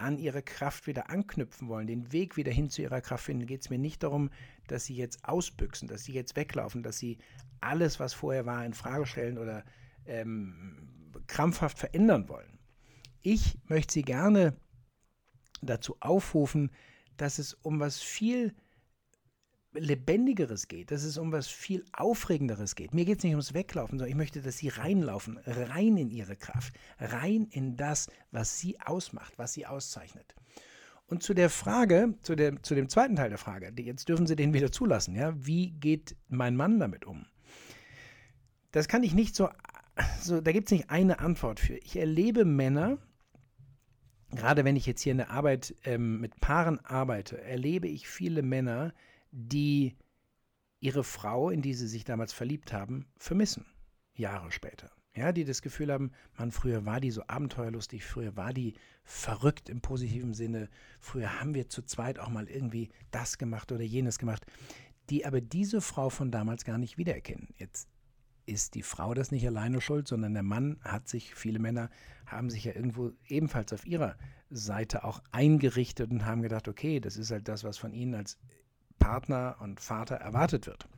an 0.00 0.18
ihre 0.18 0.42
Kraft 0.42 0.86
wieder 0.86 1.10
anknüpfen 1.10 1.68
wollen, 1.68 1.86
den 1.86 2.10
Weg 2.12 2.36
wieder 2.36 2.50
hin 2.50 2.70
zu 2.70 2.80
ihrer 2.80 3.02
Kraft 3.02 3.24
finden, 3.24 3.46
geht 3.46 3.60
es 3.60 3.70
mir 3.70 3.78
nicht 3.78 4.02
darum, 4.02 4.30
dass 4.66 4.86
sie 4.86 4.96
jetzt 4.96 5.24
ausbüchsen, 5.26 5.88
dass 5.88 6.04
sie 6.04 6.12
jetzt 6.12 6.36
weglaufen, 6.36 6.82
dass 6.82 6.98
sie 6.98 7.18
alles, 7.60 8.00
was 8.00 8.14
vorher 8.14 8.46
war, 8.46 8.64
in 8.64 8.72
Frage 8.72 9.04
stellen 9.04 9.36
oder 9.36 9.62
ähm, 10.06 10.88
krampfhaft 11.26 11.78
verändern 11.78 12.30
wollen. 12.30 12.58
Ich 13.20 13.58
möchte 13.66 13.92
sie 13.92 14.02
gerne 14.02 14.56
dazu 15.62 15.96
aufrufen, 16.00 16.70
dass 17.16 17.38
es 17.38 17.54
um 17.54 17.80
was 17.80 18.00
viel 18.00 18.54
Lebendigeres 19.72 20.66
geht, 20.66 20.90
dass 20.90 21.04
es 21.04 21.16
um 21.16 21.30
was 21.30 21.46
viel 21.46 21.84
Aufregenderes 21.92 22.74
geht. 22.74 22.92
Mir 22.92 23.04
geht 23.04 23.18
es 23.18 23.24
nicht 23.24 23.34
ums 23.34 23.54
Weglaufen, 23.54 23.98
sondern 23.98 24.10
ich 24.10 24.16
möchte, 24.16 24.42
dass 24.42 24.58
sie 24.58 24.68
reinlaufen, 24.68 25.38
rein 25.46 25.96
in 25.96 26.10
ihre 26.10 26.34
Kraft, 26.36 26.74
rein 26.98 27.46
in 27.50 27.76
das, 27.76 28.08
was 28.32 28.58
sie 28.58 28.80
ausmacht, 28.80 29.34
was 29.36 29.52
sie 29.52 29.66
auszeichnet. 29.66 30.34
Und 31.06 31.22
zu 31.22 31.34
der 31.34 31.50
Frage, 31.50 32.14
zu, 32.22 32.34
der, 32.34 32.62
zu 32.62 32.74
dem 32.74 32.88
zweiten 32.88 33.16
Teil 33.16 33.30
der 33.30 33.38
Frage, 33.38 33.72
jetzt 33.82 34.08
dürfen 34.08 34.26
Sie 34.26 34.36
den 34.36 34.54
wieder 34.54 34.70
zulassen, 34.70 35.14
ja, 35.14 35.34
wie 35.36 35.72
geht 35.72 36.16
mein 36.28 36.56
Mann 36.56 36.78
damit 36.78 37.04
um? 37.04 37.26
Das 38.72 38.86
kann 38.86 39.02
ich 39.02 39.14
nicht 39.14 39.34
so, 39.34 39.48
so 40.20 40.40
da 40.40 40.52
gibt 40.52 40.68
es 40.68 40.72
nicht 40.72 40.90
eine 40.90 41.18
Antwort 41.18 41.60
für. 41.60 41.74
Ich 41.74 41.96
erlebe 41.96 42.44
Männer, 42.44 42.98
gerade 44.30 44.64
wenn 44.64 44.76
ich 44.76 44.86
jetzt 44.86 45.02
hier 45.02 45.12
in 45.12 45.18
der 45.18 45.30
Arbeit 45.30 45.74
ähm, 45.84 46.20
mit 46.20 46.40
Paaren 46.40 46.78
arbeite, 46.84 47.40
erlebe 47.40 47.88
ich 47.88 48.08
viele 48.08 48.42
Männer, 48.42 48.92
die 49.30 49.96
ihre 50.80 51.04
Frau, 51.04 51.50
in 51.50 51.62
die 51.62 51.74
sie 51.74 51.88
sich 51.88 52.04
damals 52.04 52.32
verliebt 52.32 52.72
haben, 52.72 53.06
vermissen, 53.16 53.66
Jahre 54.14 54.50
später. 54.50 54.90
Ja, 55.14 55.32
die 55.32 55.44
das 55.44 55.60
Gefühl 55.60 55.92
haben, 55.92 56.12
man, 56.38 56.52
früher 56.52 56.86
war 56.86 57.00
die 57.00 57.10
so 57.10 57.22
abenteuerlustig, 57.26 58.04
früher 58.04 58.36
war 58.36 58.52
die 58.52 58.74
verrückt 59.02 59.68
im 59.68 59.80
positiven 59.80 60.34
Sinne, 60.34 60.68
früher 61.00 61.40
haben 61.40 61.54
wir 61.54 61.68
zu 61.68 61.82
zweit 61.82 62.18
auch 62.20 62.28
mal 62.28 62.48
irgendwie 62.48 62.90
das 63.10 63.36
gemacht 63.36 63.72
oder 63.72 63.82
jenes 63.82 64.18
gemacht, 64.18 64.46
die 65.10 65.26
aber 65.26 65.40
diese 65.40 65.80
Frau 65.80 66.10
von 66.10 66.30
damals 66.30 66.64
gar 66.64 66.78
nicht 66.78 66.96
wiedererkennen. 66.96 67.48
Jetzt 67.58 67.88
ist 68.50 68.74
die 68.74 68.82
Frau 68.82 69.14
das 69.14 69.30
nicht 69.30 69.46
alleine 69.46 69.80
schuld, 69.80 70.08
sondern 70.08 70.34
der 70.34 70.42
Mann 70.42 70.78
hat 70.82 71.08
sich, 71.08 71.34
viele 71.34 71.58
Männer 71.58 71.88
haben 72.26 72.50
sich 72.50 72.64
ja 72.64 72.74
irgendwo 72.74 73.12
ebenfalls 73.26 73.72
auf 73.72 73.86
ihrer 73.86 74.16
Seite 74.50 75.04
auch 75.04 75.22
eingerichtet 75.30 76.10
und 76.10 76.26
haben 76.26 76.42
gedacht, 76.42 76.68
okay, 76.68 77.00
das 77.00 77.16
ist 77.16 77.30
halt 77.30 77.48
das, 77.48 77.64
was 77.64 77.78
von 77.78 77.92
ihnen 77.92 78.14
als 78.14 78.38
Partner 78.98 79.56
und 79.60 79.80
Vater 79.80 80.16
erwartet 80.16 80.66
wird. 80.66 80.88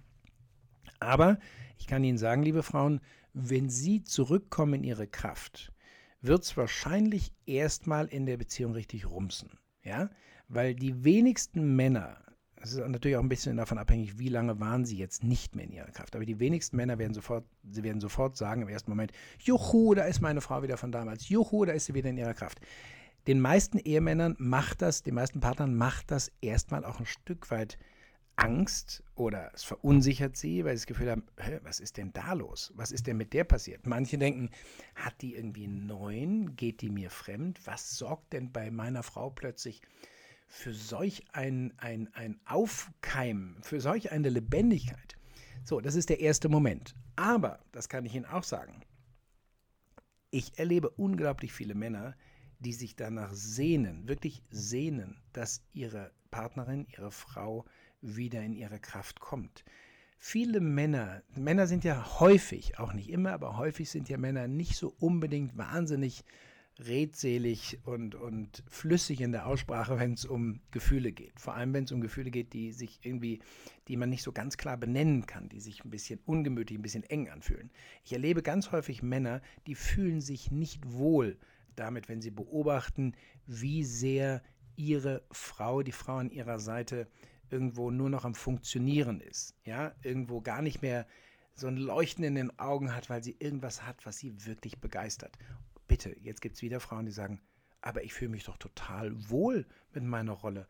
Aber 0.99 1.39
ich 1.79 1.87
kann 1.87 2.05
Ihnen 2.05 2.19
sagen, 2.19 2.43
liebe 2.43 2.63
Frauen, 2.63 3.01
wenn 3.33 3.69
Sie 3.69 4.03
zurückkommen 4.05 4.75
in 4.75 4.85
Ihre 4.85 5.07
Kraft, 5.07 5.73
wird 6.21 6.45
es 6.45 6.57
wahrscheinlich 6.57 7.33
erstmal 7.47 8.07
in 8.07 8.27
der 8.27 8.37
Beziehung 8.37 8.73
richtig 8.73 9.11
rumsen. 9.11 9.59
Ja? 9.83 10.11
Weil 10.49 10.75
die 10.75 11.05
wenigsten 11.05 11.75
Männer, 11.75 12.19
das 12.63 12.75
ist 12.75 12.89
natürlich 12.89 13.17
auch 13.17 13.23
ein 13.23 13.29
bisschen 13.29 13.57
davon 13.57 13.77
abhängig, 13.77 14.21
wie 14.21 14.29
lange 14.29 14.61
waren 14.61 14.85
sie 14.85 14.97
jetzt 14.97 15.25
nicht 15.25 15.57
mehr 15.57 15.65
in 15.65 15.73
ihrer 15.73 15.91
Kraft. 15.91 16.15
Aber 16.15 16.25
die 16.25 16.39
wenigsten 16.39 16.77
Männer 16.77 16.97
werden 16.97 17.13
sofort, 17.13 17.45
sie 17.69 17.83
werden 17.83 18.01
sofort 18.01 18.37
sagen 18.37 18.63
im 18.63 18.69
ersten 18.69 18.89
Moment, 18.93 19.11
Juhu, 19.41 19.95
da 19.95 20.05
ist 20.05 20.21
meine 20.21 20.41
Frau 20.41 20.63
wieder 20.63 20.77
von 20.77 20.93
damals. 20.93 21.29
Juhu, 21.29 21.65
da 21.65 21.73
ist 21.73 21.87
sie 21.87 21.95
wieder 21.95 22.11
in 22.11 22.19
ihrer 22.19 22.35
Kraft. 22.35 22.61
Den 23.27 23.41
meisten 23.41 23.79
Ehemännern 23.79 24.37
macht 24.39 24.81
das, 24.81 25.03
den 25.03 25.15
meisten 25.15 25.41
Partnern 25.41 25.75
macht 25.75 26.13
das 26.13 26.31
erstmal 26.41 26.85
auch 26.85 27.01
ein 27.01 27.07
Stück 27.07 27.51
weit 27.51 27.79
Angst 28.37 29.03
oder 29.17 29.51
es 29.55 29.65
verunsichert 29.65 30.37
sie, 30.37 30.65
weil 30.65 30.77
sie 30.77 30.83
das 30.83 30.87
Gefühl 30.87 31.11
haben, 31.11 31.25
was 31.65 31.81
ist 31.81 31.97
denn 31.97 32.13
da 32.13 32.33
los? 32.33 32.73
Was 32.77 32.93
ist 32.93 33.09
denn 33.09 33.17
mit 33.17 33.33
der 33.33 33.43
passiert? 33.43 33.89
Manche 33.89 34.19
denken, 34.19 34.51
hat 34.95 35.21
die 35.21 35.35
irgendwie 35.35 35.65
einen 35.65 35.87
neuen? 35.87 36.55
Geht 36.55 36.81
die 36.81 36.91
mir 36.91 37.11
fremd? 37.11 37.61
Was 37.65 37.99
sorgt 37.99 38.33
denn 38.33 38.53
bei 38.53 38.71
meiner 38.71 39.03
Frau 39.03 39.31
plötzlich 39.31 39.83
für 40.53 40.75
solch 40.75 41.25
ein, 41.33 41.73
ein, 41.79 42.13
ein 42.13 42.39
Aufkeimen, 42.45 43.57
für 43.63 43.81
solch 43.81 44.13
eine 44.13 44.29
Lebendigkeit? 44.29 45.17
So, 45.65 45.81
das 45.81 45.95
ist 45.95 46.11
der 46.11 46.21
erste 46.21 46.51
Moment. 46.51 46.95
Aber, 47.17 47.61
das 47.73 47.89
kann 47.89 48.05
ich 48.05 48.15
Ihnen 48.15 48.27
auch 48.27 48.45
sagen, 48.45 48.83
ich 50.31 50.59
erlebe 50.59 50.91
unglaublich 50.91 51.55
viele 51.55 51.75
Männer, 51.75 52.15
die 52.59 52.75
sich 52.75 52.97
danach 52.97 53.33
sehnen, 53.33 54.07
wirklich 54.09 54.43
sehnen, 54.51 55.23
dass 55.33 55.63
ihre 55.73 56.13
Partnerin, 56.31 56.87
ihre 56.97 57.11
Frau 57.11 57.65
wieder 58.03 58.43
in 58.43 58.53
ihre 58.53 58.79
Kraft 58.79 59.21
kommt. 59.21 59.65
Viele 60.19 60.61
Männer, 60.61 61.23
Männer 61.35 61.67
sind 61.67 61.83
ja 61.83 62.21
häufig, 62.21 62.79
auch 62.79 62.93
nicht 62.93 63.09
immer, 63.09 63.33
aber 63.33 63.57
häufig 63.57 63.91
sind 63.91 64.11
ja 64.11 64.19
Männer 64.19 64.49
nicht 64.49 64.77
so 64.77 64.95
unbedingt 64.99 65.57
wahnsinnig 65.57 66.25
redselig 66.79 67.79
und, 67.85 68.15
und 68.15 68.63
flüssig 68.67 69.21
in 69.21 69.33
der 69.33 69.47
Aussprache, 69.47 69.99
wenn 69.99 70.15
es 70.15 70.25
um 70.25 70.61
Gefühle 70.71 71.13
geht. 71.13 71.39
Vor 71.39 71.55
allem, 71.55 71.75
wenn 71.75 71.85
es 71.85 71.93
um 71.93 72.01
Gefühle 72.01 72.31
geht, 72.31 72.53
die 72.53 72.73
sich 72.73 73.01
irgendwie, 73.03 73.41
die 73.89 73.97
man 73.97 74.09
nicht 74.09 74.23
so 74.23 74.33
ganz 74.33 74.57
klar 74.57 74.77
benennen 74.77 75.27
kann, 75.27 75.49
die 75.49 75.61
sich 75.61 75.85
ein 75.85 75.91
bisschen 75.91 76.21
ungemütlich, 76.25 76.79
ein 76.79 76.83
bisschen 76.83 77.05
eng 77.05 77.29
anfühlen. 77.29 77.71
Ich 78.05 78.13
erlebe 78.13 78.43
ganz 78.43 78.73
häufig 78.73 79.03
Männer, 79.03 79.43
die 79.67 79.75
fühlen 79.75 80.21
sich 80.21 80.51
nicht 80.51 80.93
wohl 80.93 81.39
damit, 81.77 82.09
wenn 82.09 82.21
sie 82.21 82.31
beobachten, 82.31 83.15
wie 83.47 83.85
sehr 83.85 84.43
ihre 84.77 85.23
Frau, 85.31 85.83
die 85.83 85.93
Frau 85.93 86.17
an 86.17 86.31
ihrer 86.31 86.59
Seite 86.59 87.07
irgendwo 87.51 87.91
nur 87.91 88.09
noch 88.09 88.25
am 88.25 88.35
Funktionieren 88.35 89.21
ist, 89.21 89.55
ja, 89.65 89.95
irgendwo 90.03 90.41
gar 90.41 90.63
nicht 90.63 90.81
mehr 90.81 91.07
so 91.55 91.67
ein 91.67 91.77
Leuchten 91.77 92.25
in 92.25 92.35
den 92.35 92.59
Augen 92.59 92.95
hat, 92.95 93.11
weil 93.11 93.23
sie 93.23 93.37
irgendwas 93.39 93.87
hat, 93.87 94.07
was 94.07 94.19
sie 94.19 94.47
wirklich 94.47 94.79
begeistert. 94.79 95.37
Bitte, 95.93 96.17
jetzt 96.23 96.41
gibt 96.41 96.57
es 96.57 96.63
wieder 96.63 96.81
Frauen, 96.81 97.05
die 97.05 97.13
sagen, 97.13 97.43
aber 97.83 98.03
ich 98.03 98.15
fühle 98.15 98.31
mich 98.31 98.45
doch 98.45 98.57
total 98.57 99.13
wohl 99.29 99.67
mit 99.93 100.03
meiner 100.03 100.33
Rolle 100.33 100.67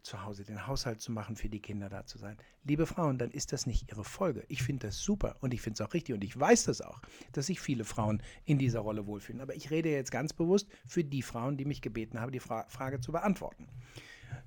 zu 0.00 0.24
Hause 0.24 0.42
den 0.42 0.66
Haushalt 0.66 1.02
zu 1.02 1.12
machen, 1.12 1.36
für 1.36 1.50
die 1.50 1.60
Kinder 1.60 1.90
da 1.90 2.06
zu 2.06 2.16
sein. 2.16 2.38
Liebe 2.64 2.86
Frauen, 2.86 3.18
dann 3.18 3.30
ist 3.30 3.52
das 3.52 3.66
nicht 3.66 3.90
ihre 3.90 4.04
Folge. 4.04 4.46
Ich 4.48 4.62
finde 4.62 4.86
das 4.86 5.00
super 5.02 5.36
und 5.40 5.52
ich 5.52 5.60
finde 5.60 5.74
es 5.74 5.86
auch 5.86 5.92
richtig 5.92 6.14
und 6.14 6.24
ich 6.24 6.40
weiß 6.40 6.64
das 6.64 6.80
auch, 6.80 7.02
dass 7.32 7.48
sich 7.48 7.60
viele 7.60 7.84
Frauen 7.84 8.22
in 8.46 8.56
dieser 8.56 8.80
Rolle 8.80 9.06
wohlfühlen. 9.06 9.42
Aber 9.42 9.54
ich 9.54 9.70
rede 9.70 9.90
jetzt 9.90 10.12
ganz 10.12 10.32
bewusst 10.32 10.66
für 10.86 11.04
die 11.04 11.20
Frauen, 11.20 11.58
die 11.58 11.66
mich 11.66 11.82
gebeten 11.82 12.18
haben, 12.18 12.32
die 12.32 12.40
Fra 12.40 12.64
Frage 12.70 13.00
zu 13.00 13.12
beantworten 13.12 13.68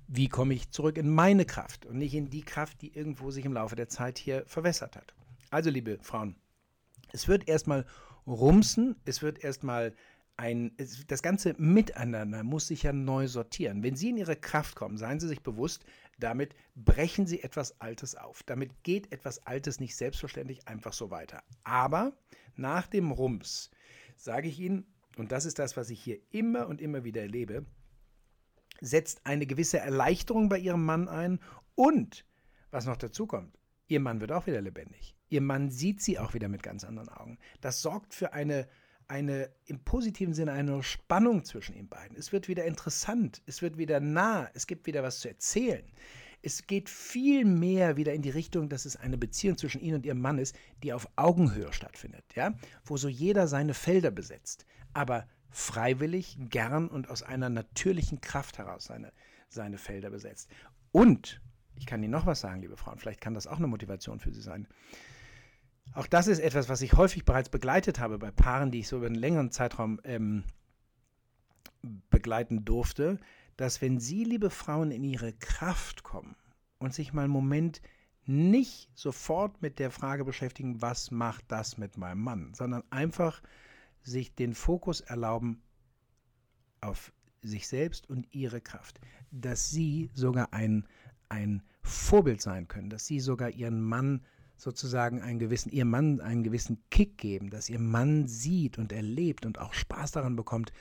wie 0.08 0.28
komme 0.28 0.54
ich 0.54 0.72
zurück 0.72 0.98
in 0.98 1.08
meine 1.08 1.44
Kraft 1.44 1.86
und 1.86 1.96
nicht 1.96 2.14
in 2.14 2.28
die 2.28 2.42
Kraft, 2.42 2.82
die 2.82 2.92
irgendwo 2.92 3.30
sich 3.30 3.44
im 3.44 3.52
Laufe 3.52 3.76
der 3.76 3.88
Zeit 3.88 4.18
hier 4.18 4.42
verwässert 4.46 4.96
hat. 4.96 5.14
Also, 5.50 5.70
liebe 5.70 6.00
Frauen, 6.02 6.34
es 7.12 7.28
wird 7.28 7.48
erstmal 7.48 7.86
rumsen, 8.30 8.96
es 9.04 9.22
wird 9.22 9.42
erstmal 9.42 9.94
ein, 10.36 10.74
das 11.08 11.22
ganze 11.22 11.54
Miteinander 11.58 12.42
muss 12.44 12.68
sich 12.68 12.84
ja 12.84 12.94
neu 12.94 13.28
sortieren. 13.28 13.82
Wenn 13.82 13.96
Sie 13.96 14.08
in 14.08 14.16
Ihre 14.16 14.36
Kraft 14.36 14.74
kommen, 14.74 14.96
seien 14.96 15.20
Sie 15.20 15.28
sich 15.28 15.42
bewusst, 15.42 15.84
damit 16.18 16.54
brechen 16.74 17.26
Sie 17.26 17.42
etwas 17.42 17.78
Altes 17.80 18.14
auf. 18.14 18.42
Damit 18.44 18.82
geht 18.82 19.12
etwas 19.12 19.46
Altes 19.46 19.80
nicht 19.80 19.96
selbstverständlich 19.96 20.66
einfach 20.66 20.94
so 20.94 21.10
weiter. 21.10 21.42
Aber 21.62 22.12
nach 22.56 22.86
dem 22.86 23.10
Rums 23.10 23.70
sage 24.16 24.48
ich 24.48 24.58
Ihnen, 24.58 24.86
und 25.18 25.30
das 25.32 25.44
ist 25.44 25.58
das, 25.58 25.76
was 25.76 25.90
ich 25.90 26.00
hier 26.00 26.18
immer 26.30 26.68
und 26.68 26.80
immer 26.80 27.04
wieder 27.04 27.20
erlebe, 27.20 27.66
setzt 28.80 29.26
eine 29.26 29.46
gewisse 29.46 29.78
Erleichterung 29.78 30.48
bei 30.48 30.58
ihrem 30.58 30.84
Mann 30.84 31.08
ein 31.08 31.40
und, 31.74 32.24
was 32.70 32.86
noch 32.86 32.96
dazu 32.96 33.26
kommt, 33.26 33.58
ihr 33.88 34.00
Mann 34.00 34.20
wird 34.22 34.32
auch 34.32 34.46
wieder 34.46 34.62
lebendig. 34.62 35.14
Ihr 35.30 35.40
Mann 35.40 35.70
sieht 35.70 36.02
sie 36.02 36.18
auch 36.18 36.34
wieder 36.34 36.48
mit 36.48 36.62
ganz 36.62 36.84
anderen 36.84 37.08
Augen. 37.08 37.38
Das 37.60 37.80
sorgt 37.80 38.14
für 38.14 38.32
eine, 38.32 38.68
eine 39.06 39.48
im 39.64 39.78
positiven 39.78 40.34
Sinne 40.34 40.52
eine 40.52 40.82
Spannung 40.82 41.44
zwischen 41.44 41.74
den 41.74 41.88
beiden. 41.88 42.16
Es 42.16 42.32
wird 42.32 42.48
wieder 42.48 42.64
interessant, 42.64 43.40
es 43.46 43.62
wird 43.62 43.78
wieder 43.78 44.00
nah, 44.00 44.50
es 44.54 44.66
gibt 44.66 44.86
wieder 44.86 45.02
was 45.02 45.20
zu 45.20 45.28
erzählen. 45.28 45.84
Es 46.42 46.66
geht 46.66 46.88
viel 46.88 47.44
mehr 47.44 47.96
wieder 47.96 48.12
in 48.12 48.22
die 48.22 48.30
Richtung, 48.30 48.68
dass 48.68 48.86
es 48.86 48.96
eine 48.96 49.18
Beziehung 49.18 49.56
zwischen 49.56 49.80
Ihnen 49.80 49.96
und 49.96 50.06
Ihrem 50.06 50.20
Mann 50.20 50.38
ist, 50.38 50.56
die 50.82 50.92
auf 50.92 51.08
Augenhöhe 51.16 51.72
stattfindet, 51.72 52.24
ja? 52.34 52.54
wo 52.84 52.96
so 52.96 53.08
jeder 53.08 53.46
seine 53.46 53.74
Felder 53.74 54.10
besetzt. 54.10 54.64
Aber 54.94 55.28
freiwillig, 55.50 56.38
gern 56.48 56.88
und 56.88 57.08
aus 57.08 57.22
einer 57.22 57.50
natürlichen 57.50 58.20
Kraft 58.20 58.58
heraus 58.58 58.84
seine, 58.84 59.12
seine 59.48 59.78
Felder 59.78 60.10
besetzt. 60.10 60.50
Und, 60.92 61.40
ich 61.76 61.86
kann 61.86 62.02
Ihnen 62.02 62.12
noch 62.12 62.26
was 62.26 62.40
sagen, 62.40 62.62
liebe 62.62 62.76
Frauen, 62.76 62.98
vielleicht 62.98 63.20
kann 63.20 63.34
das 63.34 63.46
auch 63.46 63.58
eine 63.58 63.66
Motivation 63.66 64.18
für 64.18 64.32
Sie 64.32 64.40
sein. 64.40 64.66
Auch 65.92 66.06
das 66.06 66.26
ist 66.26 66.38
etwas, 66.38 66.68
was 66.68 66.82
ich 66.82 66.94
häufig 66.94 67.24
bereits 67.24 67.48
begleitet 67.48 67.98
habe 67.98 68.18
bei 68.18 68.30
Paaren, 68.30 68.70
die 68.70 68.80
ich 68.80 68.88
so 68.88 68.98
über 68.98 69.06
einen 69.06 69.16
längeren 69.16 69.50
Zeitraum 69.50 70.00
ähm, 70.04 70.44
begleiten 72.10 72.64
durfte, 72.64 73.18
dass 73.56 73.82
wenn 73.82 73.98
Sie, 73.98 74.24
liebe 74.24 74.50
Frauen, 74.50 74.90
in 74.90 75.04
Ihre 75.04 75.32
Kraft 75.32 76.02
kommen 76.02 76.36
und 76.78 76.94
sich 76.94 77.12
mal 77.12 77.24
einen 77.24 77.32
Moment 77.32 77.82
nicht 78.26 78.90
sofort 78.96 79.60
mit 79.60 79.78
der 79.78 79.90
Frage 79.90 80.24
beschäftigen, 80.24 80.80
was 80.80 81.10
macht 81.10 81.44
das 81.48 81.78
mit 81.78 81.96
meinem 81.96 82.20
Mann, 82.20 82.54
sondern 82.54 82.84
einfach 82.90 83.42
sich 84.02 84.34
den 84.34 84.54
Fokus 84.54 85.00
erlauben 85.00 85.62
auf 86.80 87.12
sich 87.42 87.68
selbst 87.68 88.08
und 88.08 88.32
ihre 88.34 88.60
Kraft, 88.60 89.00
dass 89.30 89.70
sie 89.70 90.10
sogar 90.14 90.52
ein, 90.52 90.86
ein 91.28 91.62
Vorbild 91.82 92.40
sein 92.40 92.68
können, 92.68 92.90
dass 92.90 93.06
sie 93.06 93.20
sogar 93.20 93.50
ihren 93.50 93.82
Mann 93.82 94.22
sozusagen 94.60 95.22
einen 95.22 95.38
gewissen, 95.38 95.70
ihrem 95.70 95.90
Mann 95.90 96.20
einen 96.20 96.44
gewissen 96.44 96.84
Kick 96.90 97.18
geben, 97.18 97.50
dass 97.50 97.70
ihr 97.70 97.78
Mann 97.78 98.28
sieht 98.28 98.78
und 98.78 98.92
erlebt 98.92 99.46
und 99.46 99.58
auch 99.58 99.72
Spaß 99.72 100.12
daran 100.12 100.36
bekommt, 100.36 100.72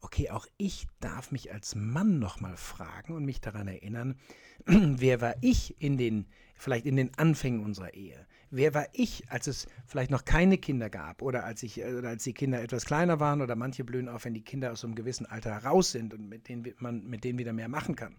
okay, 0.00 0.30
auch 0.30 0.46
ich 0.58 0.86
darf 1.00 1.32
mich 1.32 1.52
als 1.52 1.74
Mann 1.74 2.18
nochmal 2.18 2.56
fragen 2.56 3.14
und 3.14 3.24
mich 3.24 3.40
daran 3.40 3.66
erinnern, 3.66 4.16
wer 4.66 5.20
war 5.20 5.34
ich 5.40 5.80
in 5.80 5.96
den, 5.96 6.26
vielleicht 6.54 6.86
in 6.86 6.96
den 6.96 7.14
Anfängen 7.16 7.64
unserer 7.64 7.94
Ehe? 7.94 8.26
Wer 8.50 8.74
war 8.74 8.86
ich, 8.92 9.28
als 9.30 9.46
es 9.48 9.66
vielleicht 9.86 10.10
noch 10.10 10.24
keine 10.24 10.58
Kinder 10.58 10.90
gab 10.90 11.22
oder 11.22 11.44
als, 11.44 11.62
ich, 11.62 11.82
oder 11.82 12.10
als 12.10 12.22
die 12.22 12.34
Kinder 12.34 12.62
etwas 12.62 12.84
kleiner 12.84 13.18
waren 13.18 13.40
oder 13.40 13.56
manche 13.56 13.82
blühen 13.82 14.08
auf, 14.08 14.26
wenn 14.26 14.34
die 14.34 14.44
Kinder 14.44 14.70
aus 14.70 14.84
einem 14.84 14.94
gewissen 14.94 15.26
Alter 15.26 15.50
heraus 15.50 15.90
sind 15.90 16.14
und 16.14 16.28
mit 16.28 16.48
denen 16.48 16.72
man 16.78 17.04
mit 17.06 17.24
denen 17.24 17.38
wieder 17.38 17.52
mehr 17.52 17.68
machen 17.68 17.96
kann. 17.96 18.14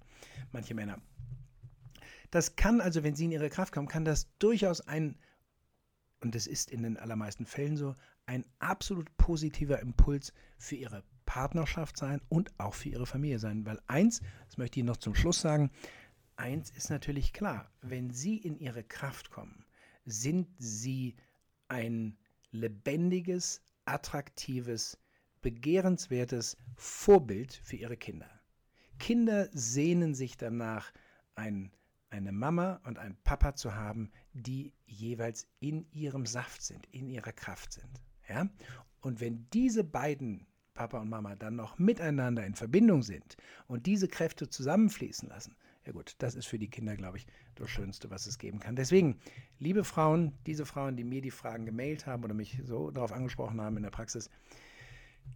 Manche 0.51 0.74
Männer. 0.74 1.00
Das 2.36 2.58
kann 2.58 2.82
also, 2.82 3.01
wenn 3.01 3.15
sie 3.15 3.24
in 3.24 3.32
ihre 3.32 3.50
Kraft 3.50 3.74
kommen, 3.74 3.88
kann 3.88 4.04
das 4.04 4.27
durchaus 4.39 4.82
ein, 4.82 5.18
und 6.20 6.36
das 6.36 6.48
ist 6.48 6.70
in 6.70 6.84
den 6.84 6.98
allermeisten 6.98 7.46
Fällen 7.46 7.77
so, 7.77 7.96
ein 8.25 8.44
absolut 8.60 9.15
positiver 9.15 9.80
Impuls 9.80 10.34
für 10.58 10.75
ihre 10.75 11.06
Partnerschaft 11.25 11.96
sein 11.96 12.20
und 12.27 12.51
auch 12.60 12.74
für 12.74 12.89
ihre 12.89 13.06
Familie 13.06 13.39
sein. 13.39 13.65
Weil 13.65 13.80
eins, 13.88 14.22
das 14.48 14.58
möchte 14.58 14.82
ich 14.82 14.86
noch 14.86 14.98
zum 14.98 15.15
Schluss 15.15 15.39
sagen, 15.39 15.72
eins 16.36 16.72
ist 16.72 16.89
natürlich 16.89 17.32
klar, 17.32 17.72
wenn 17.82 18.12
sie 18.12 18.36
in 18.36 18.60
ihre 18.60 18.84
Kraft 18.84 19.32
kommen, 19.32 19.63
sind 20.04 20.50
sie 20.58 21.15
ein 21.70 22.18
lebendiges, 22.51 23.62
attraktives, 23.86 24.98
begehrenswertes 25.42 26.58
Vorbild 26.75 27.54
für 27.63 27.77
ihre 27.77 27.96
Kinder. 27.96 28.30
Kinder 29.00 29.48
sehnen 29.54 30.13
sich 30.13 30.36
danach, 30.36 30.92
ein, 31.36 31.72
eine 32.15 32.31
Mama 32.31 32.79
und 32.86 32.98
einen 32.98 33.17
Papa 33.24 33.55
zu 33.55 33.75
haben, 33.75 34.12
die 34.34 34.74
jeweils 34.86 35.48
in 35.60 35.86
ihrem 35.91 36.25
Saft 36.25 36.62
sind, 36.63 36.88
in 36.91 37.10
ihrer 37.10 37.34
Kraft 37.34 37.74
sind. 37.74 38.01
Ja? 38.29 38.50
Und 39.01 39.19
wenn 39.19 39.50
diese 39.51 39.84
beiden, 39.84 40.48
Papa 40.74 41.00
und 41.00 41.10
Mama, 41.10 41.36
dann 41.36 41.55
noch 41.55 41.77
miteinander 41.77 42.45
in 42.45 42.55
Verbindung 42.55 43.03
sind 43.03 43.38
und 43.67 43.86
diese 43.86 44.07
Kräfte 44.07 44.50
zusammenfließen 44.50 45.29
lassen, 45.29 45.55
ja 45.86 45.91
gut, 45.91 46.15
das 46.17 46.34
ist 46.34 46.48
für 46.48 46.57
die 46.57 46.69
Kinder, 46.69 46.95
glaube 46.95 47.17
ich, 47.17 47.27
das 47.53 47.69
Schönste, 47.69 48.10
was 48.10 48.25
es 48.25 48.39
geben 48.39 48.60
kann. 48.60 48.75
Deswegen, 48.75 49.19
liebe 49.60 49.84
Frauen, 49.84 50.34
diese 50.48 50.65
Frauen, 50.65 50.98
die 50.98 51.03
mir 51.03 51.22
die 51.22 51.31
Fragen 51.31 51.65
gemailt 51.65 52.07
haben 52.07 52.24
oder 52.24 52.34
mich 52.34 52.60
so 52.63 52.89
darauf 52.89 53.12
angesprochen 53.12 53.62
haben 53.62 53.77
in 53.77 53.84
der 53.84 53.91
Praxis, 53.91 54.29